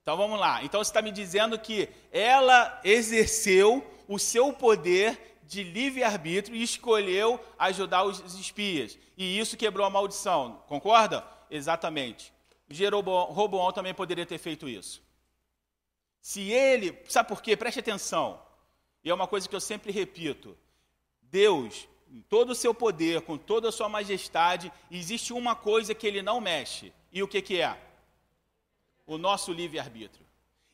[0.01, 0.65] então vamos lá.
[0.65, 7.39] Então você está me dizendo que ela exerceu o seu poder de livre-arbítrio e escolheu
[7.59, 8.99] ajudar os espias.
[9.15, 10.65] E isso quebrou a maldição.
[10.67, 11.23] Concorda?
[11.51, 12.33] Exatamente.
[12.71, 15.04] Jeroboão também poderia ter feito isso.
[16.25, 16.99] Se ele.
[17.07, 17.55] Sabe por quê?
[17.55, 18.41] Preste atenção.
[19.05, 20.57] E é uma coisa que eu sempre repito.
[21.21, 26.07] Deus, em todo o seu poder, com toda a sua majestade, existe uma coisa que
[26.07, 26.95] ele não mexe.
[27.13, 27.79] E o que, que é?
[29.07, 30.25] O nosso livre-arbítrio.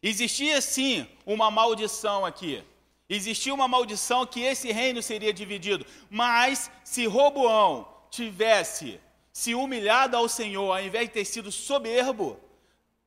[0.00, 2.62] Existia sim uma maldição aqui.
[3.08, 5.84] Existia uma maldição que esse reino seria dividido.
[6.08, 9.00] Mas se Roboão tivesse
[9.32, 12.38] se humilhado ao Senhor, ao invés de ter sido soberbo,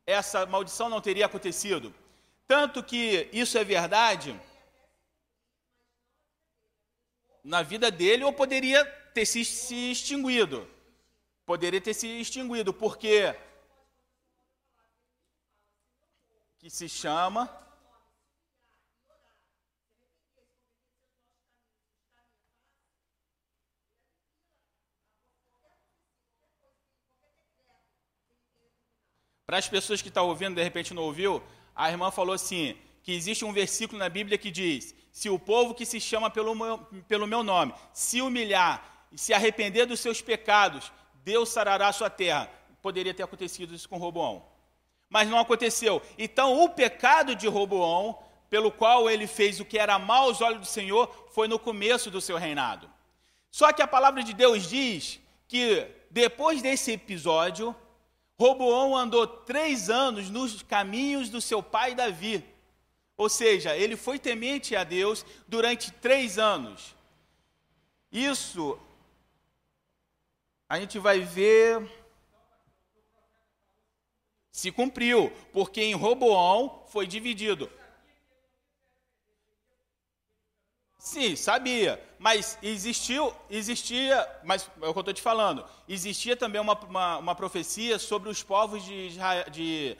[0.05, 1.95] essa maldição não teria acontecido.
[2.55, 4.39] Tanto que isso é verdade
[7.43, 10.69] na vida dele, ou poderia ter se, se extinguido.
[11.47, 13.35] Poderia ter se extinguido, porque
[16.59, 17.49] que se chama
[29.45, 31.43] Para as pessoas que estão ouvindo, de repente não ouviu,
[31.75, 35.73] a irmã falou assim: que existe um versículo na Bíblia que diz: se o povo
[35.73, 40.21] que se chama pelo meu, pelo meu nome se humilhar e se arrepender dos seus
[40.21, 40.91] pecados,
[41.23, 42.49] Deus sarará a sua terra.
[42.81, 44.45] Poderia ter acontecido isso com Roboão.
[45.09, 46.01] Mas não aconteceu.
[46.17, 48.17] Então, o pecado de Roboão,
[48.49, 52.09] pelo qual ele fez o que era mal aos olhos do Senhor, foi no começo
[52.09, 52.89] do seu reinado.
[53.51, 57.75] Só que a palavra de Deus diz que depois desse episódio,
[58.43, 62.43] Roboão andou três anos nos caminhos do seu pai Davi.
[63.15, 66.93] Ou seja, ele foi temente a Deus durante três anos.
[68.11, 68.77] Isso
[70.67, 71.89] a gente vai ver
[74.51, 77.71] se cumpriu, porque em Roboão foi dividido.
[81.03, 82.01] Sim, sabia.
[82.17, 87.17] Mas existiu, existia, mas é o que eu estou te falando, existia também uma, uma,
[87.17, 89.09] uma, profecia sobre os povos de,
[89.51, 89.97] de,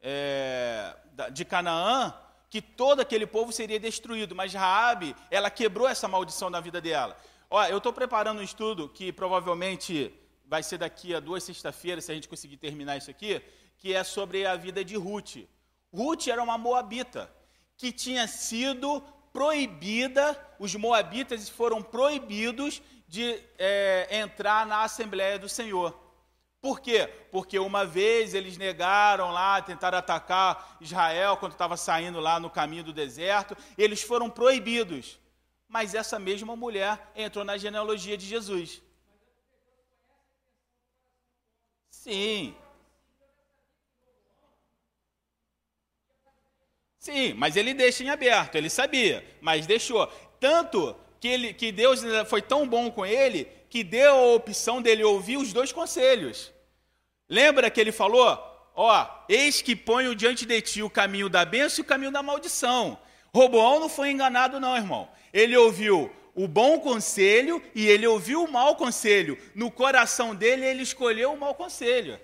[0.00, 0.94] é,
[1.32, 2.14] de Canaã,
[2.48, 7.18] que todo aquele povo seria destruído, mas Raabe, ela quebrou essa maldição na vida dela.
[7.50, 10.14] Olha, eu estou preparando um estudo que provavelmente
[10.46, 13.42] vai ser daqui a duas sexta-feiras, se a gente conseguir terminar isso aqui,
[13.76, 15.48] que é sobre a vida de Ruth.
[15.92, 17.28] Ruth era uma moabita
[17.76, 19.02] que tinha sido
[19.34, 25.92] proibida, os moabitas foram proibidos de é, entrar na Assembleia do Senhor.
[26.60, 27.08] Por quê?
[27.32, 32.84] Porque uma vez eles negaram lá, tentaram atacar Israel quando estava saindo lá no caminho
[32.84, 35.18] do deserto, eles foram proibidos.
[35.68, 38.80] Mas essa mesma mulher entrou na genealogia de Jesus.
[41.90, 42.54] Sim,
[47.04, 50.10] Sim, mas ele deixa em aberto, ele sabia, mas deixou.
[50.40, 55.04] Tanto que, ele, que Deus foi tão bom com ele que deu a opção dele
[55.04, 56.50] ouvir os dois conselhos.
[57.28, 58.38] Lembra que ele falou:
[58.74, 62.22] Ó, eis que ponho diante de ti o caminho da bênção e o caminho da
[62.22, 62.98] maldição.
[63.34, 65.06] Roboão não foi enganado, não, irmão.
[65.30, 69.36] Ele ouviu o bom conselho e ele ouviu o mau conselho.
[69.54, 72.18] No coração dele, ele escolheu o mau conselho.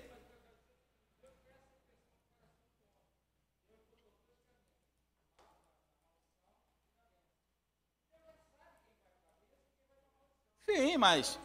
[10.73, 11.39] Sim, mas.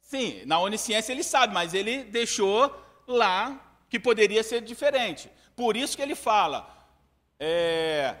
[0.00, 2.74] Sim, na onisciência ele sabe, mas ele deixou
[3.06, 5.30] lá que poderia ser diferente.
[5.54, 6.68] Por isso que ele fala.
[7.38, 8.16] É,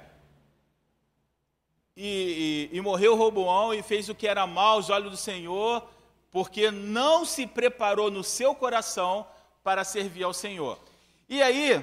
[1.96, 5.86] e, e, e morreu Roboão e fez o que era mal aos olhos do Senhor,
[6.30, 9.26] porque não se preparou no seu coração
[9.62, 10.78] para servir ao Senhor.
[11.28, 11.82] E aí,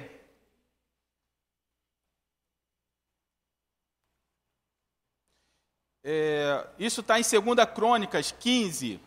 [6.02, 9.00] É, isso está em 2 Crônicas 15.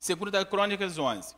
[0.00, 1.34] 2 Crônicas 11.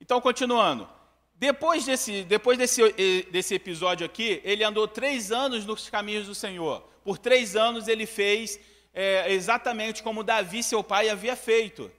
[0.00, 0.88] Então, continuando.
[1.34, 2.92] Depois desse, depois desse,
[3.30, 6.82] desse episódio aqui, ele andou três anos nos caminhos do Senhor.
[7.02, 8.60] Por três anos ele fez
[8.92, 11.90] é, exatamente como Davi, seu pai, havia feito.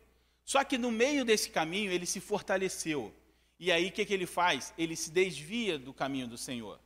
[0.46, 3.12] Só que no meio desse caminho ele se fortaleceu.
[3.60, 4.74] E aí o que, que ele faz?
[4.78, 6.80] Ele se desvia do caminho do Senhor.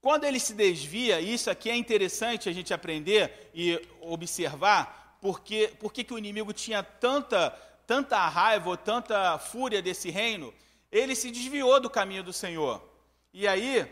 [0.00, 6.04] Quando ele se desvia, isso aqui é interessante a gente aprender e observar, porque, porque
[6.04, 7.50] que o inimigo tinha tanta,
[7.86, 10.54] tanta raiva ou tanta fúria desse reino,
[10.92, 12.82] ele se desviou do caminho do Senhor.
[13.32, 13.86] E aí,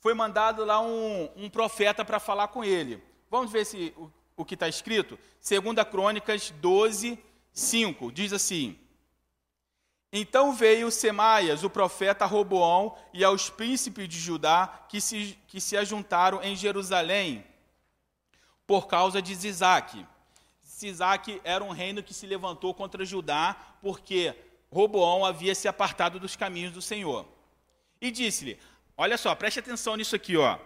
[0.00, 3.02] foi mandado lá um, um profeta para falar com ele.
[3.30, 5.18] Vamos ver se o, o que está escrito?
[5.48, 7.18] 2 Crônicas 12,
[7.52, 8.78] 5, diz assim:
[10.12, 15.76] Então veio Semaias, o profeta Roboão, e aos príncipes de Judá que se, que se
[15.76, 17.44] ajuntaram em Jerusalém
[18.66, 20.06] por causa de Zizaque.
[20.64, 24.34] Zizaque era um reino que se levantou contra Judá porque
[24.70, 27.26] Roboão havia se apartado dos caminhos do Senhor.
[28.00, 28.58] E disse-lhe:
[28.96, 30.58] Olha só, preste atenção nisso aqui, ó.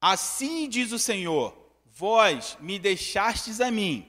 [0.00, 4.08] Assim diz o Senhor: Vós me deixastes a mim,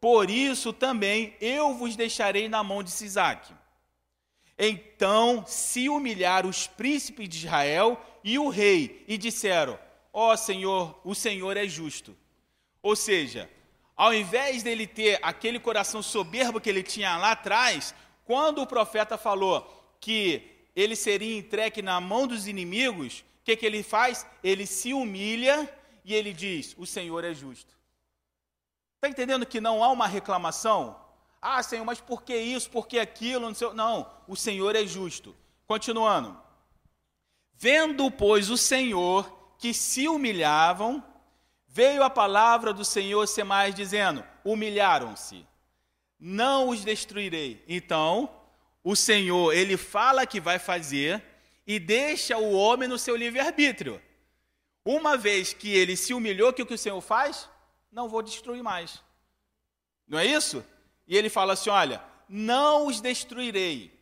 [0.00, 3.54] por isso também eu vos deixarei na mão de Sisaque.
[4.58, 9.78] Então se humilharam os príncipes de Israel e o rei, e disseram:
[10.12, 12.16] Ó oh, Senhor, o Senhor é justo.
[12.82, 13.50] Ou seja,
[13.96, 19.18] ao invés dele ter aquele coração soberbo que ele tinha lá atrás, quando o profeta
[19.18, 20.42] falou que
[20.74, 24.26] ele seria entregue na mão dos inimigos, o que, que ele faz?
[24.42, 25.68] Ele se humilha
[26.04, 27.74] e ele diz: O Senhor é justo.
[28.96, 31.03] Está entendendo que não há uma reclamação?
[31.46, 33.46] Ah, Senhor, mas por que isso, por que aquilo?
[33.48, 33.70] Não, sei.
[33.74, 35.36] não, o Senhor é justo.
[35.66, 36.34] Continuando.
[37.52, 41.04] Vendo, pois, o Senhor que se humilhavam,
[41.68, 45.46] veio a palavra do Senhor ser mais dizendo: humilharam-se,
[46.18, 47.62] não os destruirei.
[47.68, 48.34] Então,
[48.82, 51.22] o Senhor, ele fala que vai fazer
[51.66, 54.00] e deixa o homem no seu livre-arbítrio.
[54.82, 57.50] Uma vez que ele se humilhou, o que o Senhor faz?
[57.92, 59.02] Não vou destruir mais.
[60.08, 60.64] Não é isso?
[61.06, 63.92] E ele fala assim: Olha, não os destruirei.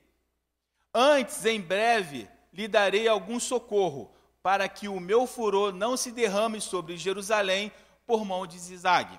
[0.95, 6.61] Antes, em breve, lhe darei algum socorro, para que o meu furor não se derrame
[6.61, 7.73] sobre Jerusalém
[8.07, 9.19] por mão de Zizag.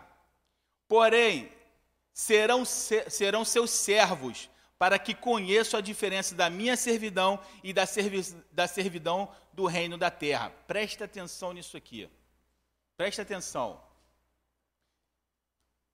[0.87, 1.51] Porém,
[2.13, 8.21] serão, serão seus servos, para que conheçam a diferença da minha servidão e da, servi
[8.51, 10.51] da servidão do reino da terra.
[10.67, 12.09] Presta atenção nisso aqui.
[12.97, 13.81] Presta atenção.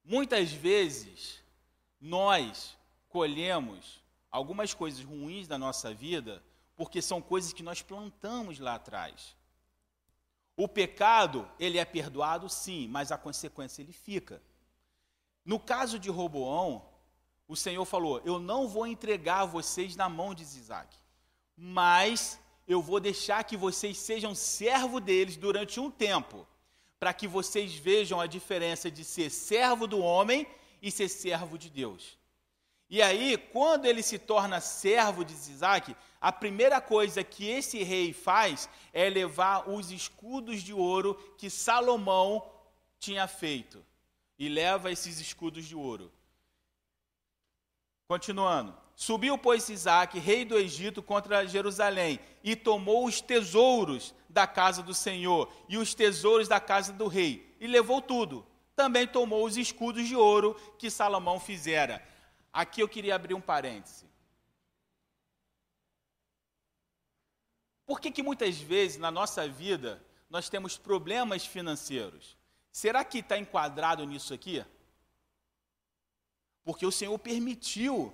[0.03, 1.39] Muitas vezes,
[1.99, 2.77] nós
[3.09, 6.43] colhemos algumas coisas ruins da nossa vida
[6.75, 9.35] porque são coisas que nós plantamos lá atrás.
[10.55, 14.41] O pecado, ele é perdoado sim, mas a consequência ele fica.
[15.43, 16.85] No caso de Roboão,
[17.47, 20.95] o Senhor falou: Eu não vou entregar vocês na mão de Isaac,
[21.55, 26.47] mas eu vou deixar que vocês sejam servo deles durante um tempo,
[26.99, 30.47] para que vocês vejam a diferença de ser servo do homem
[30.81, 32.17] e ser servo de Deus.
[32.89, 38.13] E aí, quando ele se torna servo de Isaac, a primeira coisa que esse rei
[38.13, 42.49] faz é levar os escudos de ouro que Salomão
[42.99, 43.85] tinha feito.
[44.39, 46.11] E leva esses escudos de ouro.
[48.07, 48.75] Continuando.
[48.95, 54.93] Subiu, pois, Isaac, rei do Egito, contra Jerusalém, e tomou os tesouros da casa do
[54.93, 58.45] Senhor e os tesouros da casa do rei, e levou tudo
[58.79, 62.01] também tomou os escudos de ouro que Salomão fizera.
[62.53, 64.05] Aqui eu queria abrir um parêntese.
[67.85, 72.37] Por que, que muitas vezes na nossa vida nós temos problemas financeiros?
[72.71, 74.65] Será que está enquadrado nisso aqui?
[76.63, 78.13] Porque o Senhor permitiu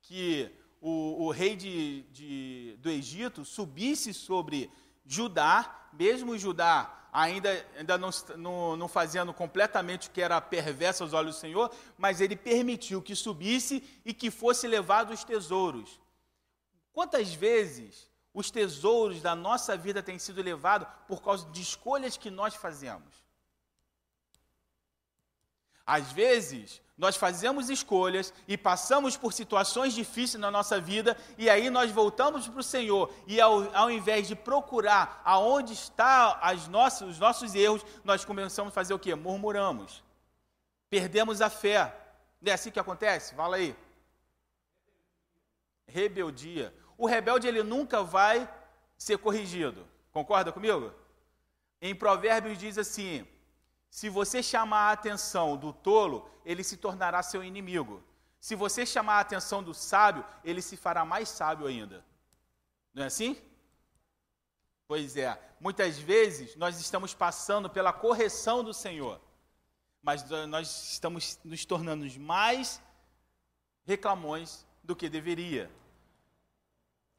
[0.00, 4.70] que o, o rei de, de, do Egito subisse sobre
[5.08, 11.14] Judá, mesmo Judá ainda, ainda não, não, não fazendo completamente o que era perverso aos
[11.14, 15.98] olhos do Senhor, mas ele permitiu que subisse e que fosse levado os tesouros.
[16.92, 22.30] Quantas vezes os tesouros da nossa vida têm sido levados por causa de escolhas que
[22.30, 23.24] nós fazemos?
[25.86, 31.70] Às vezes, nós fazemos escolhas e passamos por situações difíceis na nossa vida, e aí
[31.70, 36.36] nós voltamos para o Senhor, e ao, ao, invés de procurar aonde estão
[37.08, 39.14] os nossos erros, nós começamos a fazer o quê?
[39.14, 40.02] Murmuramos.
[40.90, 41.94] Perdemos a fé.
[42.42, 43.34] Não é assim que acontece?
[43.34, 43.76] Fala aí.
[45.86, 46.74] Rebeldia.
[46.96, 48.48] O rebelde ele nunca vai
[48.96, 49.86] ser corrigido.
[50.12, 50.92] Concorda comigo?
[51.80, 53.26] Em Provérbios diz assim:
[53.90, 58.02] se você chamar a atenção do tolo, ele se tornará seu inimigo.
[58.40, 62.04] Se você chamar a atenção do sábio, ele se fará mais sábio ainda.
[62.94, 63.36] Não é assim?
[64.86, 69.20] Pois é, muitas vezes nós estamos passando pela correção do Senhor,
[70.02, 72.80] mas nós estamos nos tornando mais
[73.84, 75.70] reclamões do que deveria.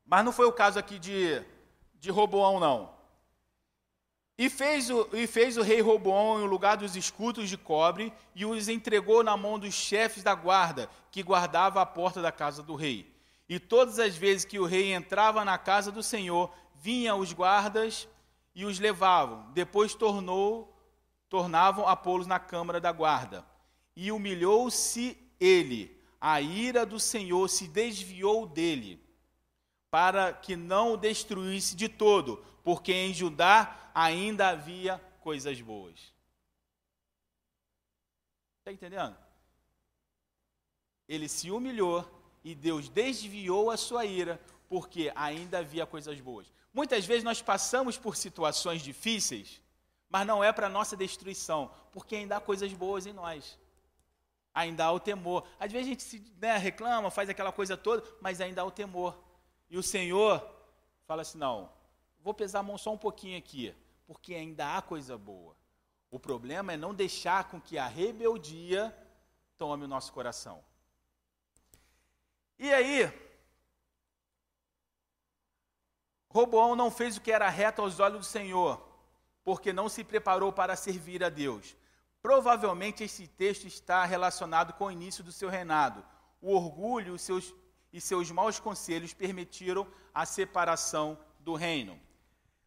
[0.05, 1.43] Mas não foi o caso aqui de,
[1.99, 2.98] de Roboão, não.
[4.39, 8.45] E fez, o, e fez o rei Roboão em lugar dos escudos de cobre e
[8.45, 12.73] os entregou na mão dos chefes da guarda, que guardava a porta da casa do
[12.73, 13.13] rei.
[13.49, 18.07] E todas as vezes que o rei entrava na casa do Senhor, vinham os guardas
[18.55, 19.45] e os levavam.
[19.51, 20.73] Depois tornou,
[21.27, 23.45] tornavam a pô-los na câmara da guarda.
[23.93, 29.01] E humilhou-se ele a ira do Senhor se desviou dele,
[29.91, 36.13] para que não o destruísse de todo, porque em Judá ainda havia coisas boas.
[38.59, 39.17] Está entendendo?
[41.07, 42.07] Ele se humilhou
[42.43, 46.51] e Deus desviou a sua ira, porque ainda havia coisas boas.
[46.71, 49.59] Muitas vezes nós passamos por situações difíceis,
[50.07, 53.57] mas não é para nossa destruição, porque ainda há coisas boas em nós.
[54.53, 55.47] Ainda há o temor.
[55.59, 58.71] Às vezes a gente se né, reclama, faz aquela coisa toda, mas ainda há o
[58.71, 59.17] temor.
[59.69, 60.45] E o Senhor
[61.05, 61.71] fala assim: não,
[62.19, 65.55] vou pesar a mão só um pouquinho aqui, porque ainda há coisa boa.
[66.11, 68.95] O problema é não deixar com que a rebeldia
[69.57, 70.63] tome o nosso coração.
[72.57, 73.11] E aí,
[76.29, 78.81] Roboão não fez o que era reto aos olhos do Senhor,
[79.43, 81.75] porque não se preparou para servir a Deus.
[82.21, 86.05] Provavelmente esse texto está relacionado com o início do seu reinado.
[86.41, 87.53] O orgulho os seus,
[87.91, 91.99] e seus maus conselhos permitiram a separação do reino.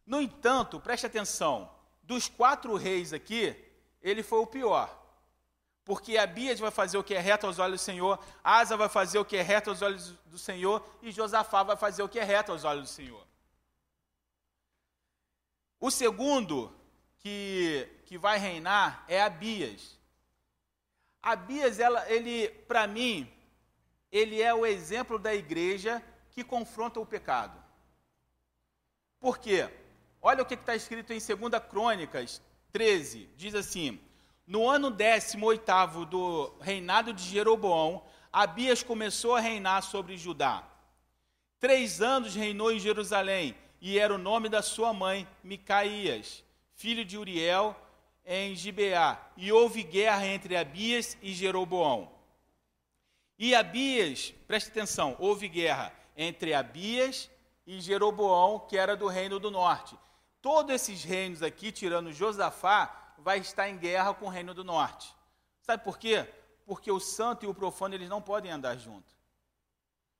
[0.05, 1.69] No entanto, preste atenção:
[2.01, 3.55] dos quatro reis aqui,
[4.01, 5.01] ele foi o pior.
[5.85, 9.19] Porque Abias vai fazer o que é reto aos olhos do Senhor, Asa vai fazer
[9.19, 12.23] o que é reto aos olhos do Senhor, e Josafá vai fazer o que é
[12.23, 13.27] reto aos olhos do Senhor.
[15.79, 16.73] O segundo
[17.19, 19.99] que, que vai reinar é Abias.
[21.21, 23.29] Abias, ela, ele, para mim,
[24.13, 27.57] ele é o exemplo da igreja que confronta o pecado.
[29.19, 29.67] Por quê?
[30.21, 32.39] Olha o que está escrito em 2 Crônicas
[32.71, 33.99] 13, diz assim:
[34.45, 40.63] No ano 18 do reinado de Jeroboão, Abias começou a reinar sobre Judá.
[41.59, 46.43] Três anos reinou em Jerusalém e era o nome da sua mãe, Micaías,
[46.75, 47.75] filho de Uriel,
[48.23, 49.19] em Gibeá.
[49.35, 52.12] E houve guerra entre Abias e Jeroboão.
[53.43, 57.29] E Abias, preste atenção, houve guerra entre Abias
[57.67, 59.99] e Jeroboão, que era do reino do norte.
[60.41, 65.13] Todos esses reinos aqui, tirando Josafá, vai estar em guerra com o reino do norte.
[65.61, 66.25] Sabe por quê?
[66.65, 69.13] Porque o santo e o profano eles não podem andar juntos.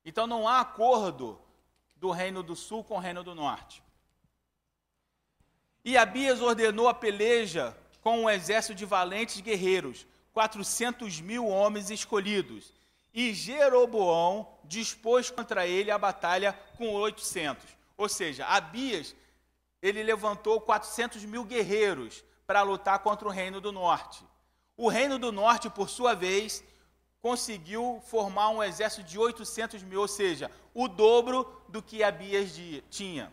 [0.04, 1.40] Então não há acordo
[1.96, 3.82] do reino do sul com o reino do norte.
[5.86, 12.83] E Abias ordenou a peleja com um exército de valentes guerreiros, 400 mil homens escolhidos.
[13.14, 17.64] E Jeroboão dispôs contra ele a batalha com 800.
[17.96, 19.16] Ou seja, Abias,
[19.82, 24.26] ele levantou 400 mil guerreiros para lutar contra o reino do norte.
[24.76, 26.64] O reino do norte, por sua vez,
[27.22, 32.52] conseguiu formar um exército de 800 mil, ou seja, o dobro do que Abias
[32.90, 33.32] tinha.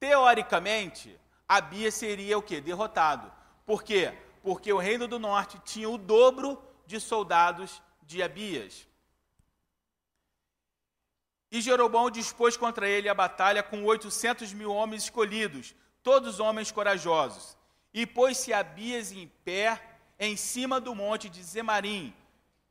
[0.00, 1.18] Teoricamente,
[1.48, 2.60] Abias seria o que?
[2.60, 3.32] Derrotado.
[3.64, 4.12] Por quê?
[4.42, 8.88] Porque o reino do norte tinha o dobro de soldados de Abias.
[11.50, 17.56] E Jeroboão dispôs contra ele a batalha com 800 mil homens escolhidos, todos homens corajosos.
[17.92, 19.80] E pôs-se Abias em pé
[20.18, 22.14] em cima do monte de Zemarim,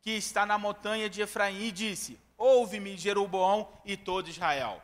[0.01, 4.81] que está na montanha de Efraim, e disse: Ouve-me, Jeroboão e todo Israel.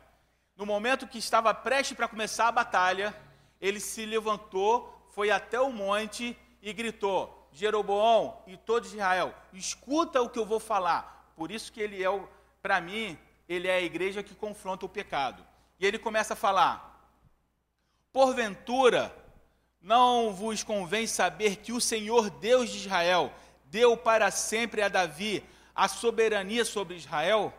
[0.56, 3.12] No momento que estava prestes para começar a batalha,
[3.60, 10.28] ele se levantou, foi até o monte e gritou: Jeroboão e todo Israel, escuta o
[10.28, 11.32] que eu vou falar.
[11.36, 12.08] Por isso que ele é,
[12.60, 13.16] para mim,
[13.48, 15.46] ele é a igreja que confronta o pecado.
[15.78, 17.08] E ele começa a falar:
[18.12, 19.14] Porventura,
[19.80, 23.32] não vos convém saber que o Senhor Deus de Israel
[23.66, 25.44] deu para sempre a Davi
[25.74, 27.52] a soberania sobre Israel,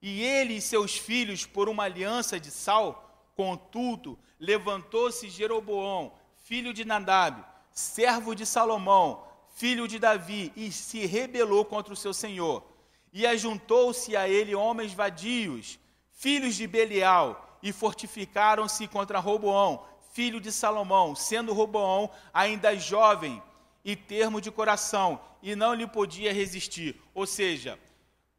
[0.00, 6.84] e ele e seus filhos por uma aliança de sal, contudo, levantou-se Jeroboão, filho de
[6.84, 7.44] Nadab,
[7.76, 9.22] servo de Salomão,
[9.54, 12.64] filho de Davi, e se rebelou contra o seu senhor.
[13.12, 15.78] E ajuntou-se a ele homens vadios,
[16.10, 23.42] filhos de Belial, e fortificaram-se contra Roboão, filho de Salomão, sendo Roboão ainda jovem,
[23.84, 27.00] e termo de coração, e não lhe podia resistir.
[27.14, 27.78] Ou seja,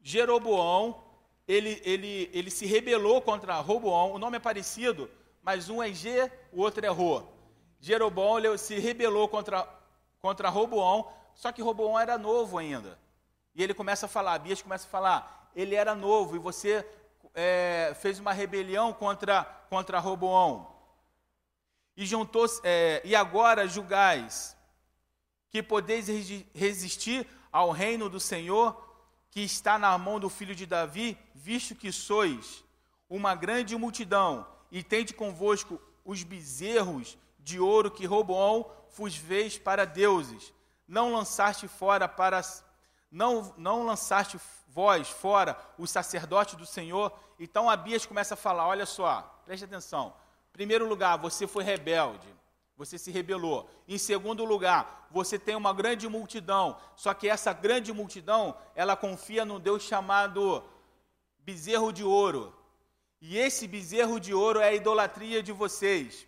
[0.02, 1.04] Jeroboão,
[1.48, 5.10] ele, ele, ele se rebelou contra Roboão, o nome é parecido,
[5.44, 7.37] mas um é G, o outro é Ro.
[7.80, 9.68] Jeroboão se rebelou contra,
[10.20, 13.00] contra Roboão, só que Roboão era novo ainda.
[13.54, 16.86] E ele começa a falar, Abias começa a falar, ele era novo e você
[17.34, 20.76] é, fez uma rebelião contra, contra Roboão.
[21.96, 24.56] E juntou é, e agora julgais
[25.50, 26.08] que podeis
[26.54, 28.86] resistir ao reino do Senhor,
[29.32, 32.64] que está na mão do filho de Davi, visto que sois
[33.10, 37.18] uma grande multidão, e tende convosco os bezerros
[37.48, 40.54] de ouro que Roboão vos fez para deuses.
[40.86, 42.42] Não lançaste fora para
[43.10, 44.38] Não, não lançaste
[44.68, 47.12] vós fora o sacerdote do Senhor?
[47.40, 50.14] Então Abias começa a falar: olha só, preste atenção.
[50.50, 52.28] Em primeiro lugar, você foi rebelde,
[52.76, 53.70] você se rebelou.
[53.88, 59.46] Em segundo lugar, você tem uma grande multidão, só que essa grande multidão, ela confia
[59.46, 60.62] num Deus chamado
[61.40, 62.54] bezerro de ouro.
[63.22, 66.28] E esse bezerro de ouro é a idolatria de vocês.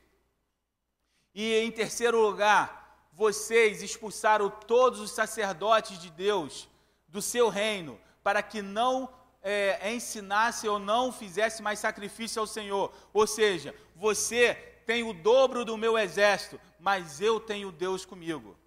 [1.33, 6.67] E em terceiro lugar, vocês expulsaram todos os sacerdotes de Deus
[7.07, 9.09] do seu reino, para que não
[9.41, 12.93] é, ensinasse ou não fizesse mais sacrifício ao Senhor.
[13.13, 14.53] Ou seja, você
[14.85, 18.57] tem o dobro do meu exército, mas eu tenho Deus comigo.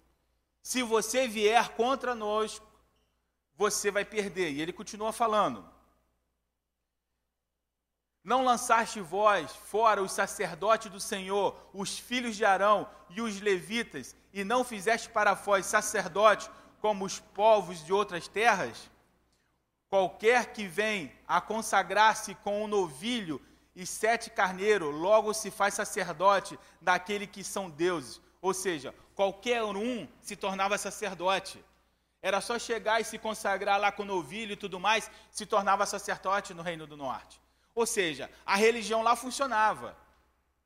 [0.61, 2.61] Se você vier contra nós,
[3.55, 4.51] você vai perder.
[4.51, 5.67] E ele continua falando:
[8.23, 14.15] não lançaste vós fora os sacerdotes do Senhor, os filhos de Arão e os levitas,
[14.31, 16.49] e não fizeste para vós sacerdotes
[16.79, 18.89] como os povos de outras terras?
[19.89, 23.41] Qualquer que vem a consagrar-se com um novilho
[23.75, 28.21] e sete carneiros, logo se faz sacerdote daquele que são deuses.
[28.41, 31.63] Ou seja, qualquer um se tornava sacerdote.
[32.21, 35.85] Era só chegar e se consagrar lá com o novilho e tudo mais, se tornava
[35.85, 37.42] sacerdote no Reino do Norte.
[37.75, 39.95] Ou seja, a religião lá funcionava.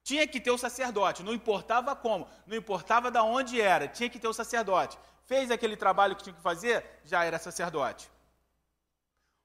[0.03, 4.19] Tinha que ter o sacerdote, não importava como, não importava de onde era, tinha que
[4.19, 4.97] ter o sacerdote.
[5.25, 8.09] Fez aquele trabalho que tinha que fazer, já era sacerdote.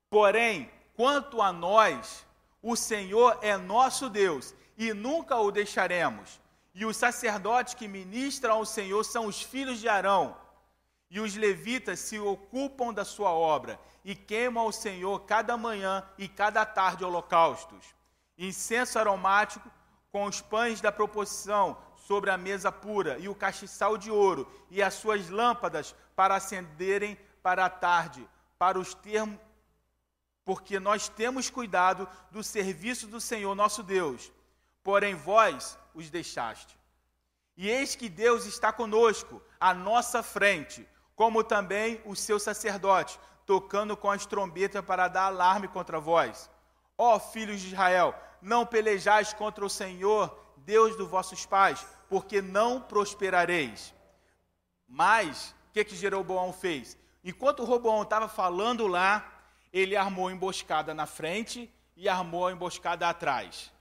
[0.08, 2.24] Porém, quanto a nós,
[2.62, 6.40] o Senhor é nosso Deus e nunca o deixaremos.
[6.74, 10.36] E os sacerdotes que ministram ao Senhor são os filhos de Arão.
[11.12, 16.26] E os levitas se ocupam da sua obra e queimam ao Senhor cada manhã e
[16.26, 17.94] cada tarde holocaustos,
[18.36, 19.70] incenso aromático
[20.10, 24.82] com os pães da proposição sobre a mesa pura e o castiçal de ouro e
[24.82, 28.26] as suas lâmpadas para acenderem para a tarde,
[28.58, 29.38] para os termos
[30.44, 34.32] porque nós temos cuidado do serviço do Senhor nosso Deus.
[34.82, 36.76] Porém vós os deixaste.
[37.56, 43.96] E eis que Deus está conosco, à nossa frente, como também os seus sacerdotes, tocando
[43.96, 46.50] com as trombetas para dar alarme contra vós.
[46.96, 52.80] Ó filhos de Israel, não pelejais contra o Senhor, Deus dos vossos pais, porque não
[52.80, 53.94] prosperareis.
[54.86, 56.98] Mas, o que, que Jeroboão fez?
[57.24, 59.26] Enquanto Roboão estava falando lá,
[59.72, 63.72] ele armou emboscada na frente e armou a emboscada atrás.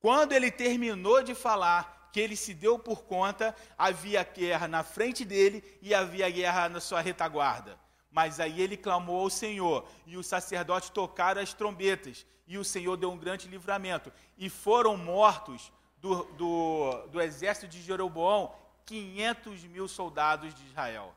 [0.00, 5.22] Quando ele terminou de falar, que ele se deu por conta, havia guerra na frente
[5.22, 7.78] dele e havia guerra na sua retaguarda.
[8.10, 12.96] Mas aí ele clamou ao Senhor, e os sacerdotes tocaram as trombetas, e o Senhor
[12.96, 14.10] deu um grande livramento.
[14.38, 18.50] E foram mortos do, do, do exército de Jeroboão
[18.86, 21.14] 500 mil soldados de Israel.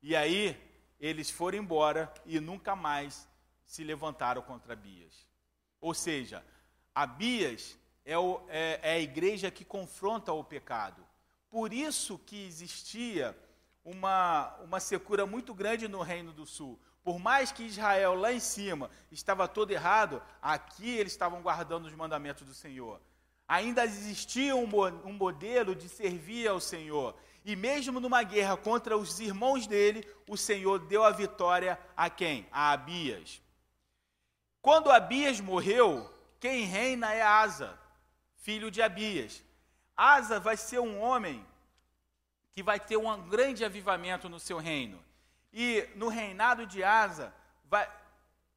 [0.00, 0.56] E aí
[1.00, 3.28] eles foram embora e nunca mais
[3.66, 5.26] se levantaram contra Abias.
[5.80, 6.44] Ou seja,
[6.94, 7.76] Abias
[8.08, 11.04] é, o, é, é a igreja que confronta o pecado.
[11.50, 13.36] Por isso que existia
[13.84, 16.80] uma, uma secura muito grande no Reino do Sul.
[17.04, 21.94] Por mais que Israel lá em cima estava todo errado, aqui eles estavam guardando os
[21.94, 22.98] mandamentos do Senhor.
[23.46, 24.66] Ainda existia um,
[25.04, 27.14] um modelo de servir ao Senhor.
[27.44, 32.46] E mesmo numa guerra contra os irmãos dele, o Senhor deu a vitória a quem?
[32.50, 33.42] A Abias.
[34.62, 37.78] Quando Abias morreu, quem reina é Asa,
[38.48, 39.44] filho de Abias.
[39.94, 41.44] Asa vai ser um homem
[42.50, 44.98] que vai ter um grande avivamento no seu reino.
[45.52, 47.30] E no reinado de Asa,
[47.66, 47.86] vai,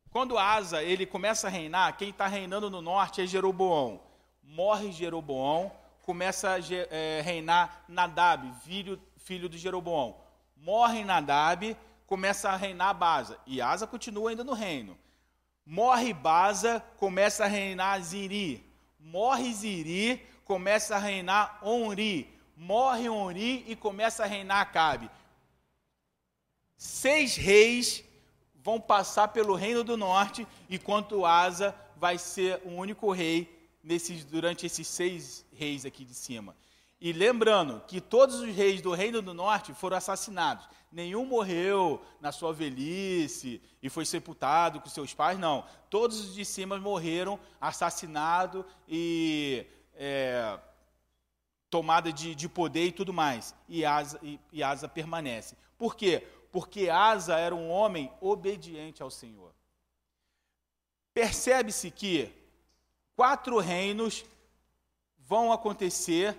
[0.10, 4.02] quando Asa ele começa a reinar, quem está reinando no norte é Jeroboão.
[4.42, 5.70] Morre Jeroboão,
[6.04, 10.16] começa a é, reinar Nadab, filho, filho de Jeroboão.
[10.56, 11.76] Morre Nadab,
[12.08, 13.38] começa a reinar Baza.
[13.46, 14.98] E Asa continua ainda no reino.
[15.66, 18.71] Morre Baza, começa a reinar Ziri.
[19.02, 22.32] Morre Ziri, começa a reinar Onri
[22.62, 25.10] morre Onri e começa a reinar Acabe.
[26.78, 28.04] Seis reis
[28.64, 34.68] vão passar pelo reino do norte, enquanto Asa vai ser o único rei nesses, durante
[34.68, 36.56] esses seis reis aqui de cima.
[37.02, 40.70] E lembrando que todos os reis do reino do norte foram assassinados.
[40.92, 45.66] Nenhum morreu na sua velhice e foi sepultado com seus pais, não.
[45.90, 50.60] Todos os de cima morreram assassinados e é,
[51.72, 53.56] tomada de, de poder e tudo mais.
[53.68, 55.58] E Asa, e, e Asa permanece.
[55.80, 56.28] Por quê?
[56.52, 59.56] Porque Asa era um homem obediente ao Senhor.
[61.16, 62.32] Percebe-se que
[63.16, 64.24] quatro reinos
[65.18, 66.38] vão acontecer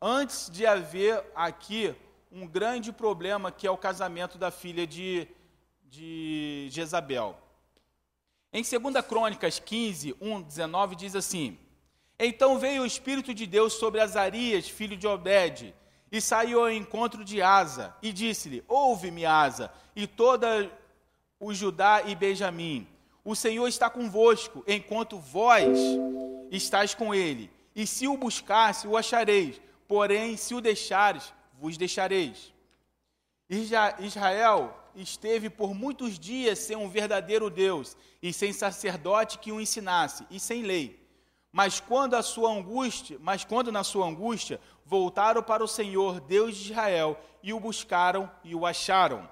[0.00, 1.94] antes de haver aqui
[2.30, 5.26] um grande problema que é o casamento da filha de,
[5.84, 7.36] de Jezabel.
[8.52, 11.58] Em 2 Crônicas 15, 1, 19, diz assim:
[12.18, 15.74] Então veio o Espírito de Deus sobre Azarias, filho de Obed,
[16.10, 20.70] e saiu ao encontro de Asa, e disse-lhe: Ouve-me, Asa, e toda
[21.38, 22.86] o Judá e Benjamim.
[23.24, 25.78] O Senhor está convosco, enquanto vós
[26.50, 27.50] estáis com ele.
[27.76, 29.60] E se o buscasse, o achareis.
[29.88, 32.52] Porém, se o deixares, vos deixareis.
[33.98, 40.26] Israel esteve por muitos dias sem um verdadeiro Deus e sem sacerdote que o ensinasse
[40.30, 41.08] e sem lei.
[41.50, 46.54] Mas quando a sua angústia, mas quando na sua angústia voltaram para o Senhor, Deus
[46.54, 49.26] de Israel, e o buscaram e o acharam.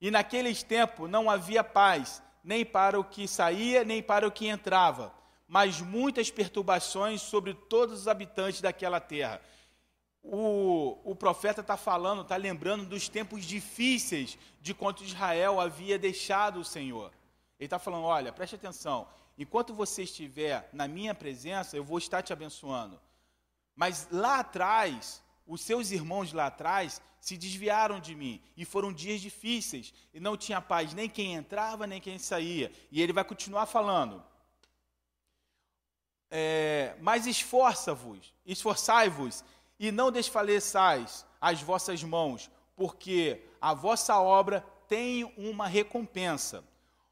[0.00, 4.46] E naqueles tempos não havia paz, nem para o que saía, nem para o que
[4.46, 5.12] entrava,
[5.48, 9.40] mas muitas perturbações sobre todos os habitantes daquela terra
[10.22, 16.60] o, o profeta está falando, está lembrando dos tempos difíceis de quanto Israel havia deixado
[16.60, 17.12] o Senhor.
[17.58, 19.06] Ele está falando: olha, preste atenção,
[19.36, 23.00] enquanto você estiver na minha presença, eu vou estar te abençoando.
[23.74, 29.20] Mas lá atrás, os seus irmãos lá atrás se desviaram de mim e foram dias
[29.20, 32.70] difíceis e não tinha paz nem quem entrava nem quem saía.
[32.90, 34.22] E ele vai continuar falando.
[36.34, 39.44] É, mas esforça-vos, esforçai-vos
[39.82, 46.62] e não desfaleçais as vossas mãos, porque a vossa obra tem uma recompensa.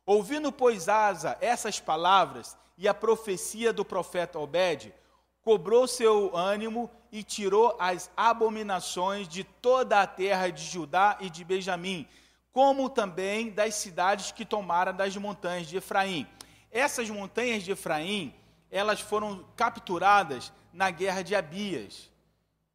[0.06, 4.94] Ouvindo, pois, Asa essas palavras e a profecia do profeta Obed,
[5.42, 11.42] cobrou seu ânimo e tirou as abominações de toda a terra de Judá e de
[11.42, 12.06] Benjamim,
[12.52, 16.24] como também das cidades que tomaram das montanhas de Efraim.
[16.70, 18.32] Essas montanhas de Efraim,
[18.70, 22.09] elas foram capturadas na guerra de Abias.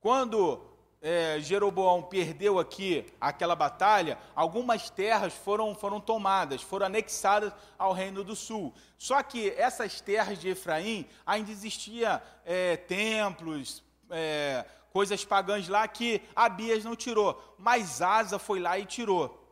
[0.05, 0.61] Quando
[1.01, 8.23] é, Jeroboão perdeu aqui aquela batalha, algumas terras foram, foram tomadas, foram anexadas ao reino
[8.23, 8.71] do sul.
[8.99, 16.21] Só que essas terras de Efraim ainda existia é, templos, é, coisas pagãs lá que
[16.35, 19.43] Abias não tirou, mas Asa foi lá e tirou.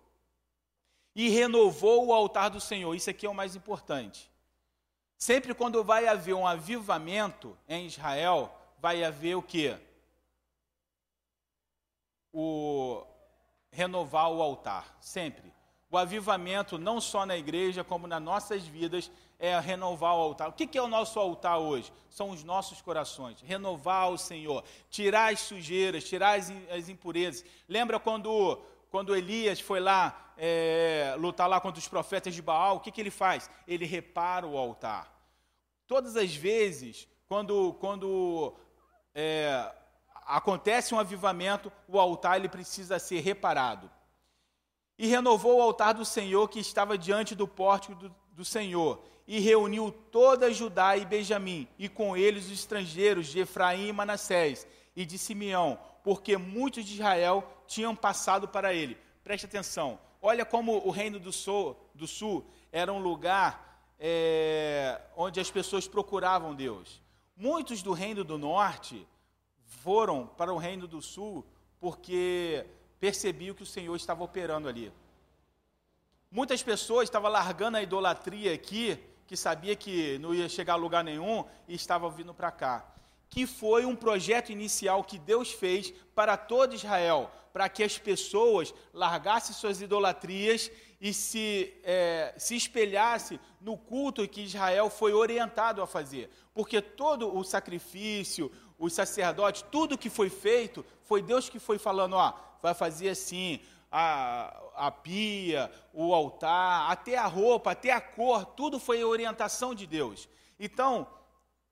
[1.16, 2.94] E renovou o altar do Senhor.
[2.94, 4.30] Isso aqui é o mais importante.
[5.18, 9.80] Sempre quando vai haver um avivamento em Israel, vai haver o quê?
[12.34, 13.06] O
[13.72, 15.54] renovar o altar, sempre.
[15.90, 20.50] O avivamento, não só na igreja, como nas nossas vidas, é renovar o altar.
[20.50, 21.94] O que é o nosso altar hoje?
[22.10, 23.42] São os nossos corações.
[23.42, 27.46] Renovar o Senhor, tirar as sujeiras, tirar as impurezas.
[27.70, 28.60] Lembra quando,
[28.90, 32.78] quando Elias foi lá é, lutar lá contra os profetas de Baal?
[32.78, 33.50] O que, que ele faz?
[33.68, 35.12] Ele repara o altar.
[35.86, 38.56] Todas as vezes, quando, quando
[39.14, 39.72] é,
[40.26, 43.90] acontece um avivamento, o altar ele precisa ser reparado.
[44.98, 49.40] E renovou o altar do Senhor que estava diante do pórtico do, do Senhor, e
[49.40, 55.06] reuniu toda Judá e Benjamim, e com eles os estrangeiros de Efraim e Manassés, e
[55.06, 58.98] de Simeão, porque muitos de Israel tinham passado para ele.
[59.24, 65.40] Preste atenção, olha como o reino do sul, do sul era um lugar é, onde
[65.40, 67.02] as pessoas procuravam Deus.
[67.36, 69.08] Muitos do reino do norte
[69.82, 71.46] foram para o Reino do Sul
[71.80, 72.66] porque
[73.00, 74.92] percebiam que o Senhor estava operando ali.
[76.32, 78.98] Muitas pessoas estavam largando a idolatria aqui,
[79.28, 82.90] que sabia que não ia chegar a lugar nenhum, e estavam vindo para cá.
[83.30, 88.74] Que foi um projeto inicial que Deus fez para todo Israel, para que as pessoas
[88.94, 95.88] largassem suas idolatrias e se, é, se espelhasse no culto que Israel foi orientado a
[95.88, 96.30] fazer.
[96.54, 98.50] Porque todo o sacrifício,
[98.84, 103.62] os sacerdotes, tudo que foi feito, foi Deus que foi falando, ó, vai fazer assim,
[103.90, 109.88] a, a pia, o altar, até a roupa, até a cor, tudo foi orientação de
[109.88, 110.28] Deus.
[110.60, 111.08] Então,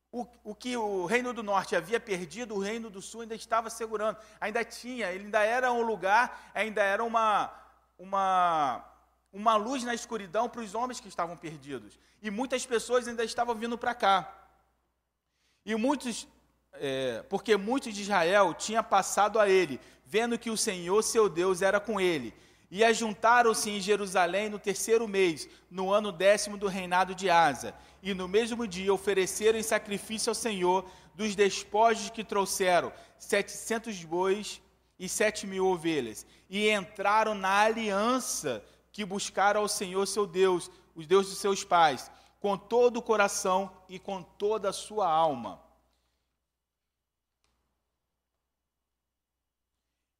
[0.09, 3.69] o, o, que o Reino do Norte havia perdido, o Reino do Sul ainda estava
[3.69, 7.51] segurando, ainda tinha, ele ainda era um lugar, ainda era uma,
[7.99, 8.85] uma,
[9.33, 11.99] uma luz na escuridão para os homens que estavam perdidos.
[12.21, 14.33] E muitas pessoas ainda estavam vindo para cá.
[15.65, 16.25] E muitos
[16.73, 21.61] é, porque muitos de Israel tinha passado a ele, vendo que o Senhor seu Deus
[21.61, 22.33] era com ele.
[22.69, 27.75] E ajuntaram-se em Jerusalém no terceiro mês, no ano décimo do reinado de Asa.
[28.01, 34.61] E no mesmo dia ofereceram em sacrifício ao Senhor dos despojos que trouxeram, setecentos bois
[34.97, 36.25] e sete mil ovelhas.
[36.49, 42.09] E entraram na aliança que buscaram ao Senhor seu Deus, os Deus dos seus pais,
[42.39, 45.61] com todo o coração e com toda a sua alma.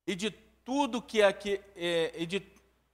[0.05, 0.31] E de
[0.63, 2.41] tudo que aqui, é, e, de,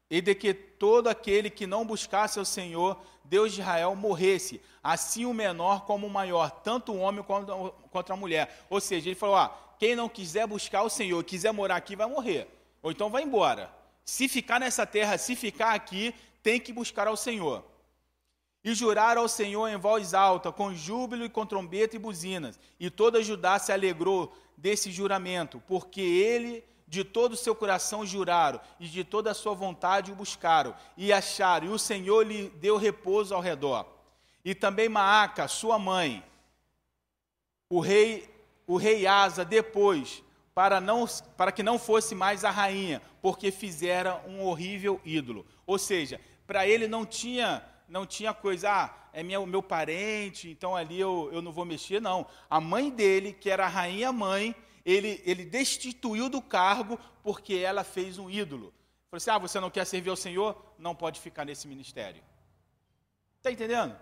[0.10, 5.26] e de que todo aquele que não buscasse ao Senhor, Deus de Israel, morresse, assim
[5.26, 7.24] o menor como o maior, tanto o homem
[7.92, 8.66] quanto a mulher.
[8.70, 12.08] Ou seja, ele falou: ah, quem não quiser buscar o Senhor, quiser morar aqui, vai
[12.08, 12.48] morrer,
[12.82, 13.72] ou então vai embora.
[14.04, 17.64] Se ficar nessa terra, se ficar aqui, tem que buscar ao Senhor.
[18.64, 22.60] E juraram ao Senhor em voz alta, com júbilo e com trombeta e buzinas.
[22.80, 28.62] E toda Judá se alegrou desse juramento, porque ele de todo o seu coração juraram,
[28.80, 32.78] e de toda a sua vontade o buscaram, e acharam, e o Senhor lhe deu
[32.78, 33.86] repouso ao redor.
[34.44, 36.24] E também Maaca, sua mãe,
[37.70, 38.34] o rei,
[38.66, 40.24] o rei Asa, depois,
[40.56, 45.46] para, não, para que não fosse mais a rainha, porque fizera um horrível ídolo.
[45.66, 50.76] Ou seja, para ele não tinha, não tinha coisa, ah, é meu, meu parente, então
[50.76, 52.26] ali eu, eu não vou mexer, não.
[52.50, 54.56] A mãe dele, que era a rainha mãe,
[54.88, 58.74] ele, ele destituiu do cargo porque ela fez um ídolo.
[59.12, 60.56] Falou assim: ah, você não quer servir ao Senhor?
[60.80, 62.24] Não pode ficar nesse ministério.
[63.36, 64.00] Está entendendo?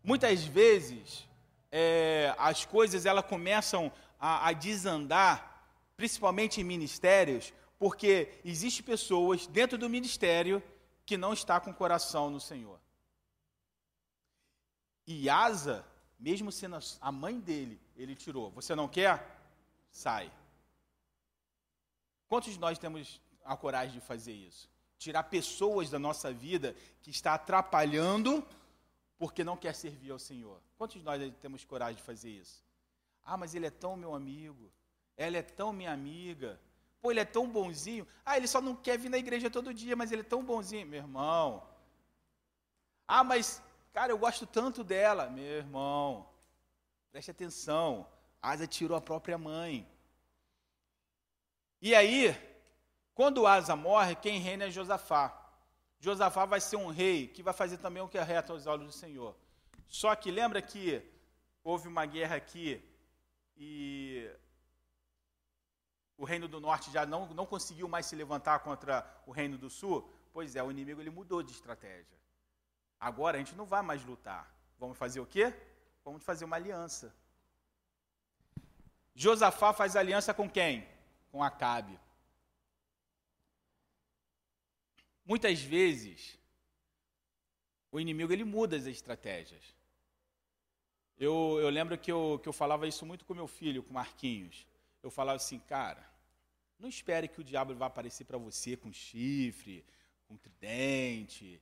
[0.00, 1.28] Muitas vezes
[1.72, 5.66] é, as coisas elas começam a, a desandar,
[5.96, 10.62] principalmente em ministérios, porque existem pessoas dentro do ministério
[11.04, 12.78] que não está com o coração no Senhor.
[15.04, 15.84] E Asa,
[16.16, 18.52] mesmo sendo a mãe dele, ele tirou.
[18.52, 19.33] Você não quer?
[19.94, 20.30] Sai.
[22.26, 24.68] Quantos de nós temos a coragem de fazer isso?
[24.98, 28.44] Tirar pessoas da nossa vida que está atrapalhando
[29.16, 30.60] porque não quer servir ao Senhor.
[30.76, 32.62] Quantos de nós temos coragem de fazer isso?
[33.24, 34.70] Ah, mas ele é tão meu amigo.
[35.16, 36.60] Ela é tão minha amiga.
[37.00, 38.06] Pô, ele é tão bonzinho.
[38.24, 40.86] Ah, ele só não quer vir na igreja todo dia, mas ele é tão bonzinho.
[40.86, 41.64] Meu irmão.
[43.06, 45.30] Ah, mas, cara, eu gosto tanto dela.
[45.30, 46.28] Meu irmão.
[47.12, 48.08] Preste atenção.
[48.44, 49.88] Asa tirou a própria mãe.
[51.80, 52.36] E aí,
[53.14, 55.24] quando Asa morre, quem reina é Josafá.
[55.98, 58.86] Josafá vai ser um rei que vai fazer também o que é reto aos olhos
[58.86, 59.34] do Senhor.
[59.86, 61.02] Só que lembra que
[61.62, 62.84] houve uma guerra aqui
[63.56, 64.30] e
[66.18, 69.70] o reino do norte já não, não conseguiu mais se levantar contra o reino do
[69.70, 70.06] sul?
[70.34, 72.18] Pois é, o inimigo ele mudou de estratégia.
[73.00, 74.54] Agora a gente não vai mais lutar.
[74.78, 75.54] Vamos fazer o quê?
[76.04, 77.23] Vamos fazer uma aliança.
[79.14, 80.86] Josafá faz aliança com quem?
[81.30, 81.98] Com Acabe.
[85.24, 86.38] Muitas vezes,
[87.90, 89.62] o inimigo ele muda as estratégias.
[91.16, 94.66] Eu, eu lembro que eu, que eu falava isso muito com meu filho, com Marquinhos.
[95.02, 96.04] Eu falava assim, cara,
[96.78, 99.84] não espere que o diabo vá aparecer para você com chifre,
[100.26, 101.60] com tridente,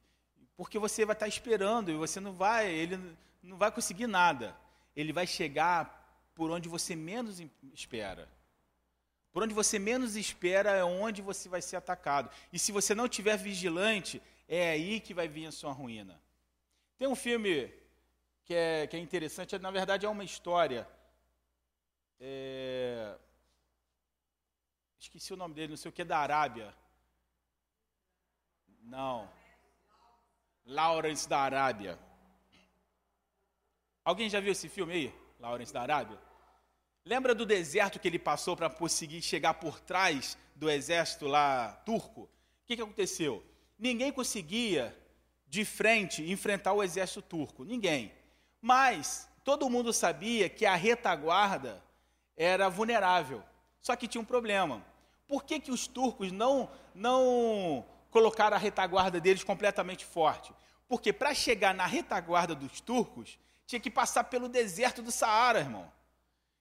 [0.56, 4.56] porque você vai estar esperando e você não vai, ele não vai conseguir nada.
[4.96, 6.01] Ele vai chegar
[6.34, 7.40] por onde você menos
[7.72, 8.28] espera.
[9.32, 12.30] Por onde você menos espera é onde você vai ser atacado.
[12.52, 16.20] E se você não estiver vigilante, é aí que vai vir a sua ruína.
[16.98, 17.72] Tem um filme
[18.44, 20.86] que é, que é interessante, na verdade é uma história.
[22.20, 23.16] É...
[24.98, 26.74] Esqueci o nome dele, não sei o que, da Arábia.
[28.82, 29.28] Não.
[30.64, 31.98] Lawrence da Arábia.
[34.04, 35.21] Alguém já viu esse filme aí?
[35.42, 36.16] Lawrence da Arábia?
[37.04, 42.22] Lembra do deserto que ele passou para conseguir chegar por trás do exército lá turco?
[42.22, 42.28] O
[42.64, 43.44] que, que aconteceu?
[43.76, 44.96] Ninguém conseguia
[45.48, 48.12] de frente enfrentar o exército turco, ninguém.
[48.60, 51.82] Mas todo mundo sabia que a retaguarda
[52.36, 53.42] era vulnerável.
[53.80, 54.84] Só que tinha um problema.
[55.26, 60.52] Por que, que os turcos não, não colocaram a retaguarda deles completamente forte?
[60.86, 63.40] Porque para chegar na retaguarda dos turcos,
[63.72, 65.90] tinha que passar pelo deserto do Saara, irmão.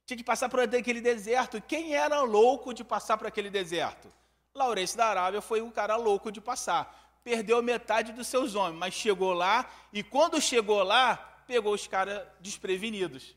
[0.05, 1.61] Tinha que passar por aquele deserto.
[1.61, 4.11] Quem era louco de passar por aquele deserto?
[4.53, 7.19] Laurence da Arábia foi um cara louco de passar.
[7.21, 12.25] Perdeu metade dos seus homens, mas chegou lá e quando chegou lá, pegou os caras
[12.39, 13.35] desprevenidos.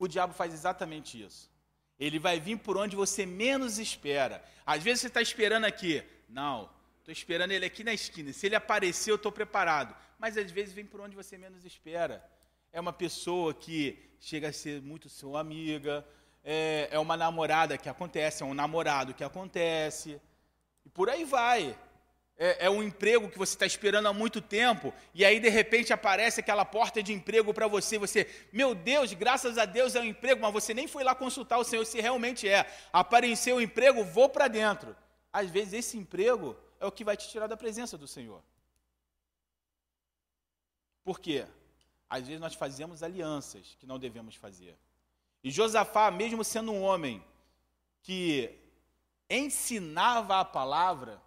[0.00, 1.48] O diabo faz exatamente isso.
[1.96, 4.44] Ele vai vir por onde você menos espera.
[4.66, 6.02] Às vezes você está esperando aqui.
[6.28, 6.68] Não,
[6.98, 8.32] estou esperando ele aqui na esquina.
[8.32, 9.94] Se ele aparecer, eu estou preparado.
[10.18, 12.24] Mas às vezes vem por onde você menos espera
[12.76, 16.06] é uma pessoa que chega a ser muito sua amiga,
[16.44, 20.20] é, é uma namorada que acontece, é um namorado que acontece,
[20.84, 21.74] e por aí vai.
[22.38, 25.90] É, é um emprego que você está esperando há muito tempo, e aí de repente
[25.90, 30.04] aparece aquela porta de emprego para você, você, meu Deus, graças a Deus é um
[30.04, 32.70] emprego, mas você nem foi lá consultar o Senhor se realmente é.
[32.92, 34.94] Apareceu o emprego, vou para dentro.
[35.32, 38.42] Às vezes esse emprego é o que vai te tirar da presença do Senhor.
[41.06, 41.46] Por quê?
[42.10, 44.76] Às vezes nós fazemos alianças que não devemos fazer.
[45.42, 47.22] E Josafá, mesmo sendo um homem
[48.02, 48.50] que
[49.30, 51.22] ensinava a palavra,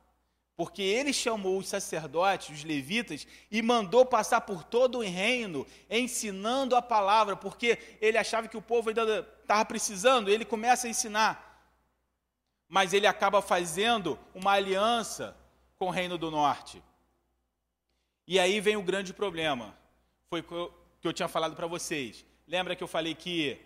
[0.57, 6.75] porque ele chamou os sacerdotes, os levitas, e mandou passar por todo o reino, ensinando
[6.75, 11.71] a palavra, porque ele achava que o povo ainda estava precisando, ele começa a ensinar.
[12.67, 15.37] Mas ele acaba fazendo uma aliança
[15.77, 16.83] com o reino do norte.
[18.31, 19.75] E aí vem o grande problema.
[20.29, 20.71] Foi o
[21.01, 22.23] que eu tinha falado para vocês.
[22.47, 23.59] Lembra que eu falei que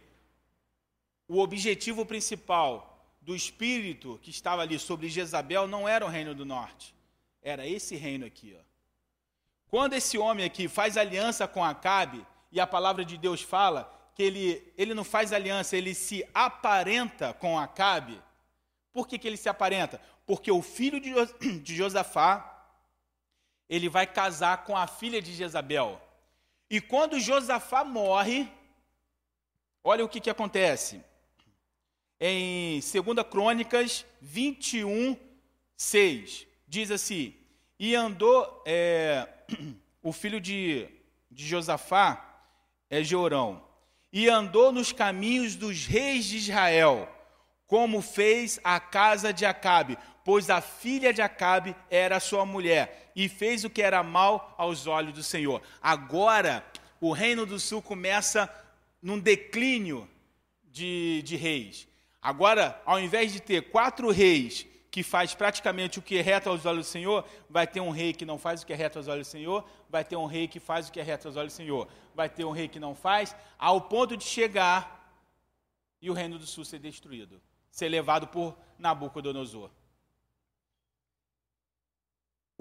[1.27, 6.45] o objetivo principal do espírito que estava ali sobre Jezabel não era o reino do
[6.45, 6.95] norte,
[7.41, 8.55] era esse reino aqui.
[8.57, 8.63] Ó.
[9.67, 14.23] Quando esse homem aqui faz aliança com Acabe, e a palavra de Deus fala que
[14.23, 18.17] ele, ele não faz aliança, ele se aparenta com Acabe.
[18.93, 19.99] Por que, que ele se aparenta?
[20.25, 21.11] Porque o filho de,
[21.59, 22.52] de Josafá,
[23.69, 26.01] ele vai casar com a filha de Jezabel.
[26.69, 28.47] E quando Josafá morre,
[29.83, 31.03] olha o que, que acontece
[32.19, 35.17] em 2 Crônicas 21,
[35.75, 36.47] 6.
[36.67, 37.35] Diz assim:
[37.77, 39.27] E andou é,
[40.01, 40.87] o filho de,
[41.29, 42.29] de Josafá,
[42.89, 43.63] é Jorão,
[44.11, 47.09] e andou nos caminhos dos reis de Israel,
[47.67, 53.27] como fez a casa de Acabe, pois a filha de Acabe era sua mulher, e
[53.27, 55.61] fez o que era mal aos olhos do Senhor.
[55.81, 56.65] Agora,
[56.99, 58.49] o reino do sul começa
[59.01, 60.09] num declínio
[60.63, 61.87] de, de reis.
[62.21, 66.65] Agora, ao invés de ter quatro reis que faz praticamente o que é reto aos
[66.65, 69.07] olhos do Senhor, vai ter um rei que não faz o que é reto aos
[69.07, 71.51] olhos do Senhor, vai ter um rei que faz o que é reto aos olhos
[71.51, 75.03] do Senhor, vai ter um rei que não faz, ao ponto de chegar
[76.01, 79.71] e o reino do sul ser destruído, ser levado por Nabucodonosor.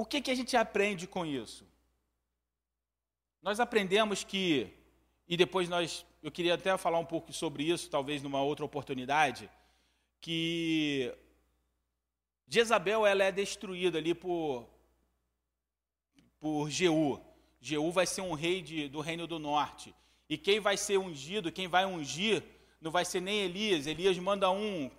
[0.02, 1.64] O que, que a gente aprende com isso?
[3.40, 4.68] Nós aprendemos que,
[5.28, 9.48] e depois nós eu queria até falar um pouco sobre isso, talvez numa outra oportunidade,
[10.20, 11.14] que
[12.48, 14.68] Jezabel ela é destruída ali por,
[16.40, 17.20] por Jeú.
[17.60, 19.94] Jeú vai ser um rei de, do reino do norte.
[20.28, 22.42] E quem vai ser ungido, quem vai ungir,
[22.80, 23.86] não vai ser nem Elias.
[23.86, 24.90] Elias manda um,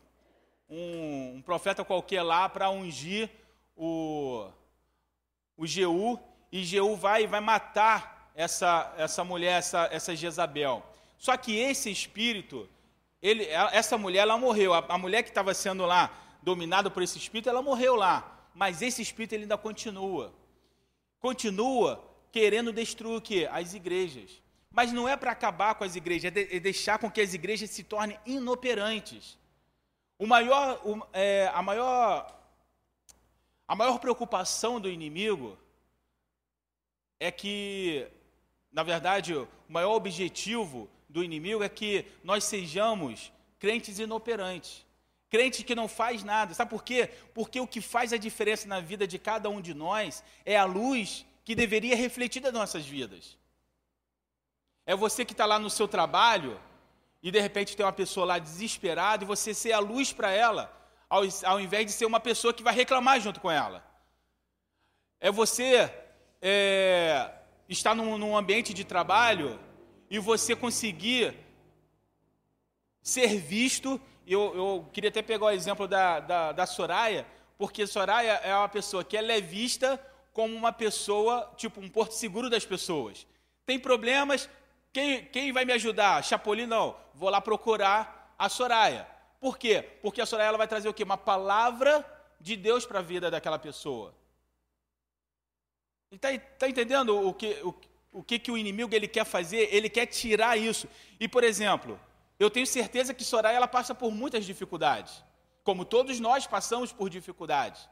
[0.70, 3.30] um, um profeta qualquer lá para ungir
[3.76, 4.49] o,
[5.58, 6.20] o Jeú.
[6.51, 10.84] E Jeú vai, vai matar essa, essa mulher, essa, essa Jezabel.
[11.18, 12.70] Só que esse espírito,
[13.22, 14.74] ele, essa mulher, ela morreu.
[14.74, 18.30] A, a mulher que estava sendo lá dominada por esse espírito, ela morreu lá.
[18.54, 20.34] Mas esse espírito ele ainda continua.
[21.20, 23.47] Continua querendo destruir o quê?
[23.51, 24.41] As igrejas.
[24.70, 27.34] Mas não é para acabar com as igrejas, é, de, é, deixar com que as
[27.34, 29.38] igrejas se tornem inoperantes.
[30.18, 32.28] O maior, o, é, a maior,
[33.68, 35.57] a maior preocupação do inimigo
[37.20, 38.07] é que,
[38.72, 44.86] na verdade, o maior objetivo do inimigo é que nós sejamos crentes inoperantes.
[45.30, 46.53] Crente que não faz nada.
[46.53, 47.09] Sabe por quê?
[47.34, 50.66] Porque o que faz a diferença na vida de cada um de nós é a
[50.66, 53.38] luz que deveria refletir das nossas vidas.
[54.86, 56.59] É você que está lá no seu trabalho
[57.22, 60.72] e de repente tem uma pessoa lá desesperada e você ser a luz para ela,
[61.14, 63.86] ao, ao, invés de ser uma pessoa que vai reclamar junto com ela.
[65.20, 65.93] É você
[66.41, 67.32] é,
[67.70, 69.59] estar num, num ambiente de trabalho
[70.09, 71.36] e você conseguir
[72.99, 74.01] ser visto.
[74.26, 77.28] Eu, eu queria até pegar o exemplo da, da, da Soraya,
[77.59, 80.03] porque Soraya é uma pessoa que ela é vista
[80.34, 83.28] como uma pessoa, tipo, um porto seguro das pessoas.
[83.68, 84.49] Tem problemas,
[84.91, 86.24] quem, quem vai me ajudar?
[86.24, 86.97] Chapolin, não.
[87.14, 89.12] Vou lá procurar a Soraya.
[89.43, 89.81] Por quê?
[90.01, 91.03] Porque a Soraya ela vai trazer o quê?
[91.03, 91.93] Uma palavra
[92.39, 94.15] de Deus para a vida daquela pessoa.
[96.09, 97.75] Está tá entendendo o que, o,
[98.13, 99.67] o que, que o inimigo ele quer fazer?
[99.69, 100.87] Ele quer tirar isso.
[101.19, 101.99] E, por exemplo,
[102.39, 105.21] eu tenho certeza que Soraya ela passa por muitas dificuldades,
[105.61, 107.89] como todos nós passamos por dificuldades.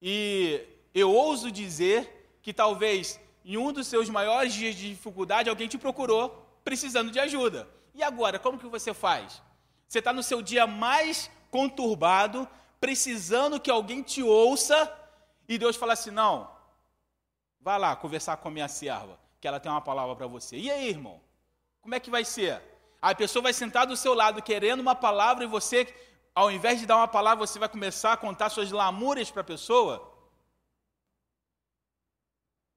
[0.00, 5.68] E eu ouso dizer que talvez em um dos seus maiores dias de dificuldade alguém
[5.68, 6.30] te procurou
[6.64, 7.68] precisando de ajuda.
[7.94, 9.46] E agora, como que você faz?
[9.88, 12.46] Você está no seu dia mais conturbado,
[12.78, 14.92] precisando que alguém te ouça,
[15.48, 16.48] e Deus fala assim: não,
[17.60, 20.56] Vai lá conversar com a minha serva, que ela tem uma palavra para você.
[20.56, 21.20] E aí, irmão?
[21.80, 22.62] Como é que vai ser?
[23.00, 25.92] A pessoa vai sentar do seu lado querendo uma palavra e você,
[26.34, 29.44] ao invés de dar uma palavra, você vai começar a contar suas lamúrias para a
[29.44, 30.12] pessoa?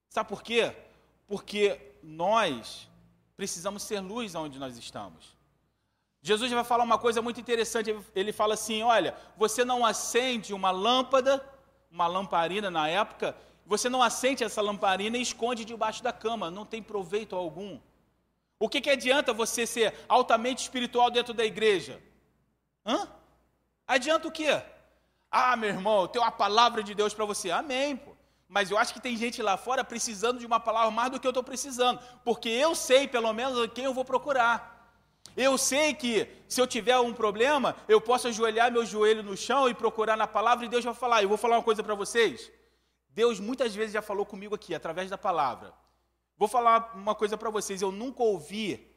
[0.10, 0.76] Sabe por quê?
[1.28, 2.90] Porque nós
[3.38, 5.38] precisamos ser luz onde nós estamos.
[6.22, 7.96] Jesus vai falar uma coisa muito interessante.
[8.16, 11.44] Ele fala assim: olha, você não acende uma lâmpada,
[11.92, 16.66] uma lamparina na época, você não acende essa lamparina e esconde debaixo da cama, não
[16.66, 17.80] tem proveito algum.
[18.60, 22.00] O que, que adianta você ser altamente espiritual dentro da igreja?
[22.86, 23.08] Hã?
[23.88, 24.62] Adianta o quê?
[25.32, 27.50] Ah, meu irmão, eu tenho uma palavra de Deus para você.
[27.50, 28.12] Amém, pô.
[28.48, 31.26] Mas eu acho que tem gente lá fora precisando de uma palavra mais do que
[31.26, 32.00] eu estou precisando.
[32.24, 34.71] Porque eu sei, pelo menos, quem eu vou procurar.
[35.36, 39.70] Eu sei que se eu tiver um problema, eu posso ajoelhar meu joelho no chão
[39.70, 41.24] e procurar na palavra e Deus vai falar.
[41.24, 42.52] Eu vou falar uma coisa para vocês.
[43.10, 45.74] Deus muitas vezes já falou comigo aqui, através da palavra.
[46.38, 47.82] Vou falar uma coisa para vocês.
[47.82, 48.88] Eu nunca ouvi.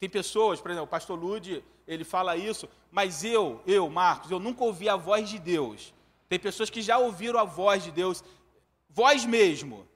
[0.00, 4.38] Tem pessoas, por exemplo, o pastor Lude, ele fala isso, mas eu, eu, Marcos, eu
[4.38, 5.94] nunca ouvi a voz de Deus.
[6.28, 8.22] Tem pessoas que já ouviram a voz de Deus
[8.94, 9.88] Vós mesmo.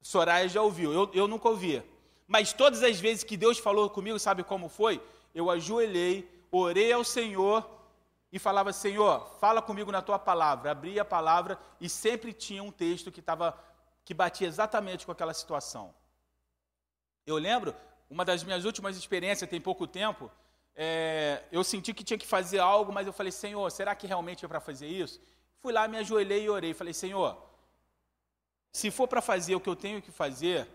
[0.00, 1.82] Soraya já ouviu, eu, eu nunca ouvi.
[2.26, 5.02] Mas todas as vezes que Deus falou comigo, sabe como foi?
[5.34, 7.68] Eu ajoelhei, orei ao Senhor
[8.32, 10.70] e falava: Senhor, fala comigo na tua palavra.
[10.70, 13.58] Abria a palavra e sempre tinha um texto que, tava,
[14.04, 15.94] que batia exatamente com aquela situação.
[17.26, 17.74] Eu lembro,
[18.08, 20.30] uma das minhas últimas experiências, tem pouco tempo,
[20.74, 24.44] é, eu senti que tinha que fazer algo, mas eu falei: Senhor, será que realmente
[24.44, 25.20] é para fazer isso?
[25.60, 26.74] Fui lá, me ajoelhei e orei.
[26.74, 27.36] Falei: Senhor,
[28.72, 30.68] se for para fazer o que eu tenho que fazer,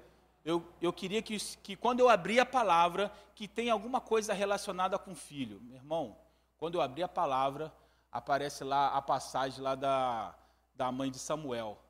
[0.43, 4.97] eu, eu queria que, que quando eu abrir a palavra, que tenha alguma coisa relacionada
[4.97, 5.59] com filho.
[5.61, 6.17] Meu irmão,
[6.57, 7.73] quando eu abrir a palavra,
[8.11, 10.35] aparece lá a passagem lá da,
[10.73, 11.81] da mãe de Samuel.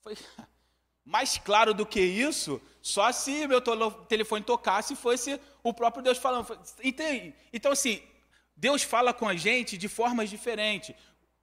[0.00, 0.16] Foi
[1.04, 3.62] mais claro do que isso, só se meu
[4.08, 6.58] telefone tocasse e fosse o próprio Deus falando.
[7.52, 8.02] Então, assim,
[8.56, 10.94] Deus fala com a gente de formas diferentes.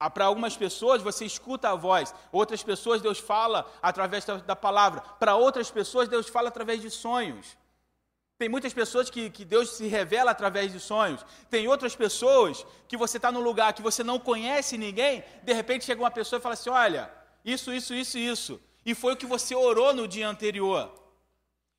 [0.04, 4.54] Ah, para algumas pessoas você escuta a voz, outras pessoas Deus fala através da, da
[4.54, 7.58] palavra, para outras pessoas Deus fala através de sonhos.
[8.38, 11.26] Tem muitas pessoas que, que Deus se revela através de sonhos.
[11.50, 15.86] Tem outras pessoas que você está num lugar que você não conhece ninguém, de repente
[15.86, 17.10] chega uma pessoa e fala assim: Olha,
[17.46, 18.62] isso, isso, isso, isso.
[18.86, 20.94] E foi o que você orou no dia anterior.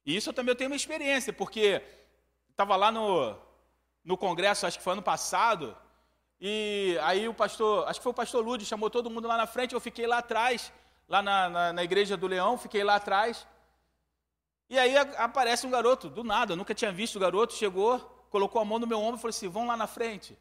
[0.07, 1.83] E isso eu também tenho uma experiência, porque
[2.49, 3.37] estava lá no,
[4.03, 5.77] no congresso, acho que foi ano passado,
[6.47, 9.47] e aí o pastor, acho que foi o pastor Lude, chamou todo mundo lá na
[9.47, 10.71] frente, eu fiquei lá atrás,
[11.09, 13.47] lá na, na, na igreja do Leão, fiquei lá atrás.
[14.69, 18.61] E aí aparece um garoto, do nada, eu nunca tinha visto o garoto, chegou, colocou
[18.61, 20.37] a mão no meu ombro e falou assim, vão lá na frente.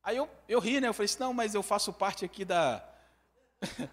[0.00, 0.86] Aí eu, eu ri, né?
[0.86, 2.80] Eu falei assim, não, mas eu faço parte aqui da.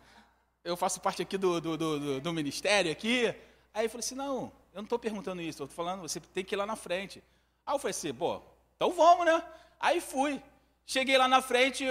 [0.64, 3.34] eu faço parte aqui do, do, do, do ministério aqui.
[3.74, 6.46] Aí eu falei assim, não, eu não estou perguntando isso, eu estou falando, você tem
[6.46, 7.24] que ir lá na frente.
[7.66, 8.40] Aí eu falei assim, pô,
[8.76, 9.44] então vamos, né?
[9.80, 10.40] Aí fui.
[10.86, 11.86] Cheguei lá na frente,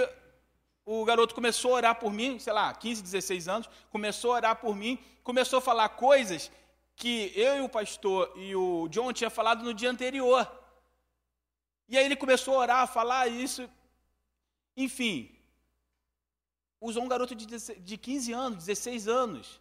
[0.85, 4.55] o garoto começou a orar por mim, sei lá, 15, 16 anos, começou a orar
[4.55, 6.51] por mim, começou a falar coisas
[6.95, 10.49] que eu e o pastor e o John tinha falado no dia anterior.
[11.89, 13.69] E aí ele começou a orar, a falar isso.
[14.77, 15.35] Enfim,
[16.79, 19.59] usou um garoto de 15 anos, 16 anos.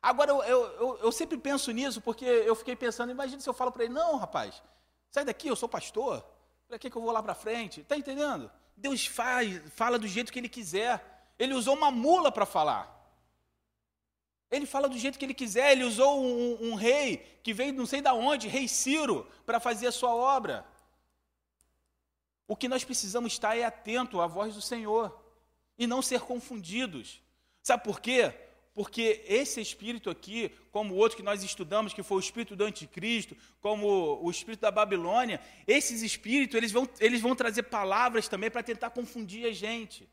[0.00, 3.72] Agora, eu, eu, eu sempre penso nisso, porque eu fiquei pensando, imagina se eu falo
[3.72, 4.62] para ele, não, rapaz,
[5.10, 6.24] sai daqui, eu sou pastor.
[6.68, 7.80] Para que, que eu vou lá para frente?
[7.80, 8.50] Está entendendo?
[8.76, 11.32] Deus faz, fala do jeito que Ele quiser.
[11.38, 12.96] Ele usou uma mula para falar.
[14.50, 15.72] Ele fala do jeito que ele quiser.
[15.72, 19.88] Ele usou um, um rei que veio não sei da onde, rei Ciro, para fazer
[19.88, 20.64] a sua obra.
[22.46, 25.20] O que nós precisamos estar é atento à voz do Senhor
[25.76, 27.20] e não ser confundidos.
[27.62, 28.32] Sabe por quê?
[28.76, 32.62] Porque esse espírito aqui, como o outro que nós estudamos, que foi o espírito do
[32.62, 38.50] anticristo, como o espírito da Babilônia, esses espíritos, eles vão, eles vão trazer palavras também
[38.50, 40.06] para tentar confundir a gente.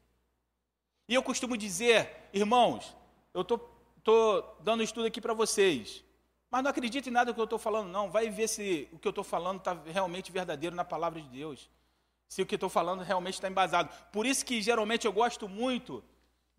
[1.09, 2.95] E eu costumo dizer, irmãos,
[3.33, 6.01] eu estou dando estudo aqui para vocês,
[6.49, 8.09] mas não acredite em nada que eu estou falando, não.
[8.09, 11.69] Vai ver se o que eu estou falando está realmente verdadeiro na palavra de Deus.
[12.29, 13.93] Se o que estou falando realmente está embasado.
[14.13, 16.01] Por isso que geralmente eu gosto muito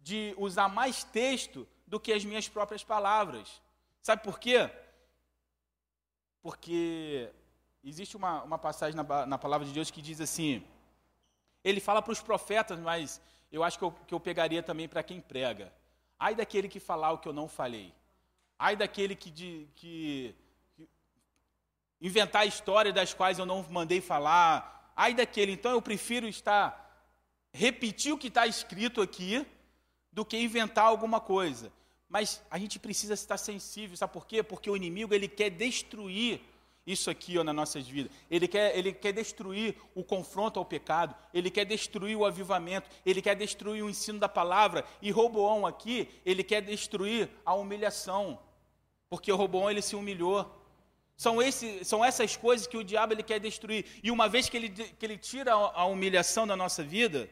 [0.02, 3.61] de usar mais texto do que as minhas próprias palavras.
[4.03, 4.70] Sabe por quê?
[6.43, 7.30] Porque
[7.82, 10.66] existe uma, uma passagem na, na palavra de Deus que diz assim:
[11.62, 13.20] ele fala para os profetas, mas
[13.51, 15.72] eu acho que eu, que eu pegaria também para quem prega.
[16.18, 17.95] Ai daquele que falar o que eu não falei.
[18.59, 20.35] Ai daquele que, de, que,
[20.74, 20.89] que
[22.01, 24.93] inventar histórias das quais eu não mandei falar.
[24.97, 25.53] Ai daquele.
[25.53, 26.82] Então eu prefiro estar
[27.53, 29.47] repetir o que está escrito aqui
[30.15, 31.73] do que inventar alguma coisa.
[32.09, 34.43] Mas a gente precisa estar sensível, sabe por quê?
[34.43, 36.41] Porque o inimigo ele quer destruir
[36.87, 38.12] isso aqui ó, nas nossas vidas.
[38.31, 43.21] Ele quer, ele quer destruir o confronto ao pecado, ele quer destruir o avivamento, ele
[43.21, 44.85] quer destruir o ensino da palavra.
[45.03, 48.39] E Roboão aqui, ele quer destruir a humilhação,
[49.11, 50.49] porque Roboão ele se humilhou.
[51.17, 53.87] São, esse, são essas coisas que o diabo ele quer destruir.
[54.03, 57.29] E uma vez que ele, que ele tira a humilhação da nossa vida,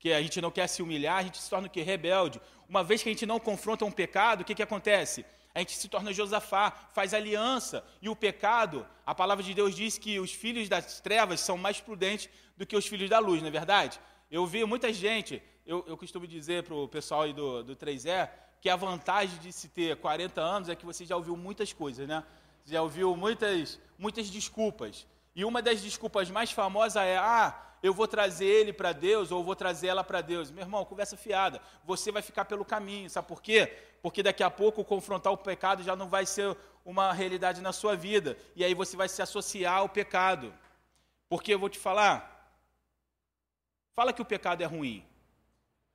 [0.00, 1.82] que a gente não quer se humilhar, a gente se torna o que?
[1.82, 2.40] Rebelde.
[2.66, 5.24] Uma vez que a gente não confronta um pecado, o que, que acontece?
[5.54, 9.98] A gente se torna Josafá, faz aliança, e o pecado, a palavra de Deus diz
[9.98, 13.48] que os filhos das trevas são mais prudentes do que os filhos da luz, não
[13.48, 14.00] é verdade?
[14.30, 18.30] Eu vi muita gente, eu, eu costumo dizer para o pessoal aí do, do 3E,
[18.60, 22.08] que a vantagem de se ter 40 anos é que você já ouviu muitas coisas,
[22.08, 22.24] né?
[22.64, 25.06] Já ouviu muitas, muitas desculpas.
[25.34, 29.42] E uma das desculpas mais famosas é: ah, eu vou trazer ele para Deus ou
[29.42, 30.50] vou trazer ela para Deus.
[30.50, 31.60] Meu irmão, conversa fiada.
[31.84, 33.08] Você vai ficar pelo caminho.
[33.08, 33.74] Sabe por quê?
[34.02, 37.96] Porque daqui a pouco confrontar o pecado já não vai ser uma realidade na sua
[37.96, 38.36] vida.
[38.54, 40.52] E aí você vai se associar ao pecado.
[41.28, 42.54] Porque eu vou te falar.
[43.94, 45.02] Fala que o pecado é ruim.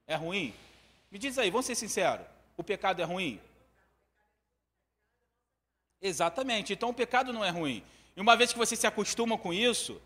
[0.08, 0.54] É ruim?
[1.12, 2.26] Me diz aí, vamos ser sinceros.
[2.58, 3.40] O pecado é ruim?
[6.02, 6.74] Exatamente.
[6.74, 7.84] Então o pecado não é ruim.
[8.16, 10.02] E uma vez que você se acostuma com isso,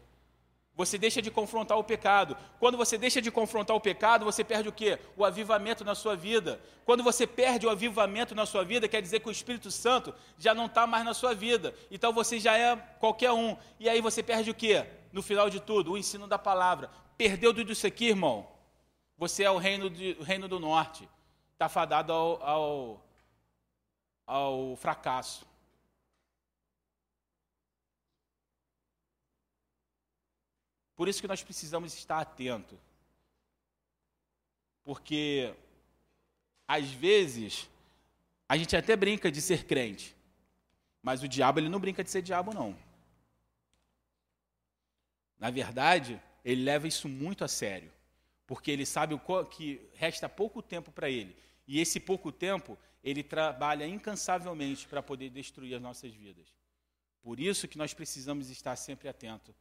[0.80, 2.38] você deixa de confrontar o pecado.
[2.58, 4.98] Quando você deixa de confrontar o pecado, você perde o quê?
[5.18, 6.58] O avivamento na sua vida.
[6.86, 10.54] Quando você perde o avivamento na sua vida, quer dizer que o Espírito Santo já
[10.54, 11.76] não está mais na sua vida.
[11.92, 13.58] Então você já é qualquer um.
[13.78, 14.86] E aí você perde o quê?
[15.12, 16.90] No final de tudo, o ensino da palavra.
[17.18, 18.48] Perdeu tudo isso aqui, irmão.
[19.18, 21.10] Você é o reino, de, o reino do norte.
[21.52, 23.06] Está fadado ao, ao,
[24.26, 25.46] ao fracasso.
[31.00, 32.78] Por isso que nós precisamos estar atentos.
[34.84, 35.56] Porque,
[36.68, 37.70] às vezes,
[38.50, 40.14] a gente até brinca de ser crente,
[41.02, 42.78] mas o diabo ele não brinca de ser diabo, não.
[45.38, 47.90] Na verdade, ele leva isso muito a sério,
[48.46, 49.18] porque ele sabe
[49.52, 51.34] que resta pouco tempo para ele.
[51.66, 56.54] E esse pouco tempo, ele trabalha incansavelmente para poder destruir as nossas vidas.
[57.22, 59.56] Por isso que nós precisamos estar sempre atentos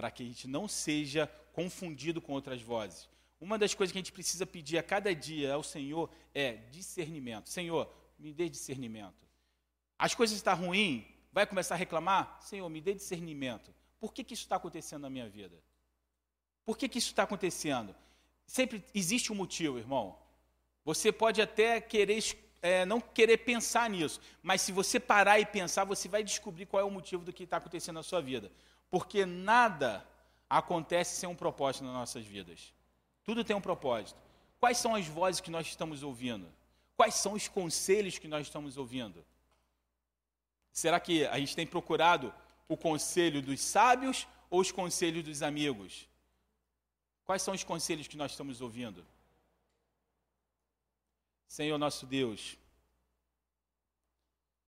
[0.00, 3.06] para que a gente não seja confundido com outras vozes.
[3.38, 7.50] Uma das coisas que a gente precisa pedir a cada dia ao Senhor é discernimento.
[7.50, 7.86] Senhor,
[8.18, 9.28] me dê discernimento.
[9.98, 12.38] As coisas estão ruins, vai começar a reclamar?
[12.40, 13.74] Senhor, me dê discernimento.
[13.98, 15.62] Por que, que isso está acontecendo na minha vida?
[16.64, 17.94] Por que, que isso está acontecendo?
[18.46, 20.18] Sempre existe um motivo, irmão.
[20.82, 22.22] Você pode até querer
[22.62, 26.80] é, não querer pensar nisso, mas se você parar e pensar, você vai descobrir qual
[26.80, 28.50] é o motivo do que está acontecendo na sua vida
[28.90, 30.06] porque nada
[30.48, 32.74] acontece sem um propósito nas nossas vidas.
[33.24, 34.20] Tudo tem um propósito.
[34.58, 36.46] Quais são as vozes que nós estamos ouvindo?
[36.96, 39.24] Quais são os conselhos que nós estamos ouvindo?
[40.72, 42.34] Será que a gente tem procurado
[42.68, 46.08] o conselho dos sábios ou os conselhos dos amigos?
[47.24, 49.06] Quais são os conselhos que nós estamos ouvindo?
[51.46, 52.56] Senhor nosso Deus,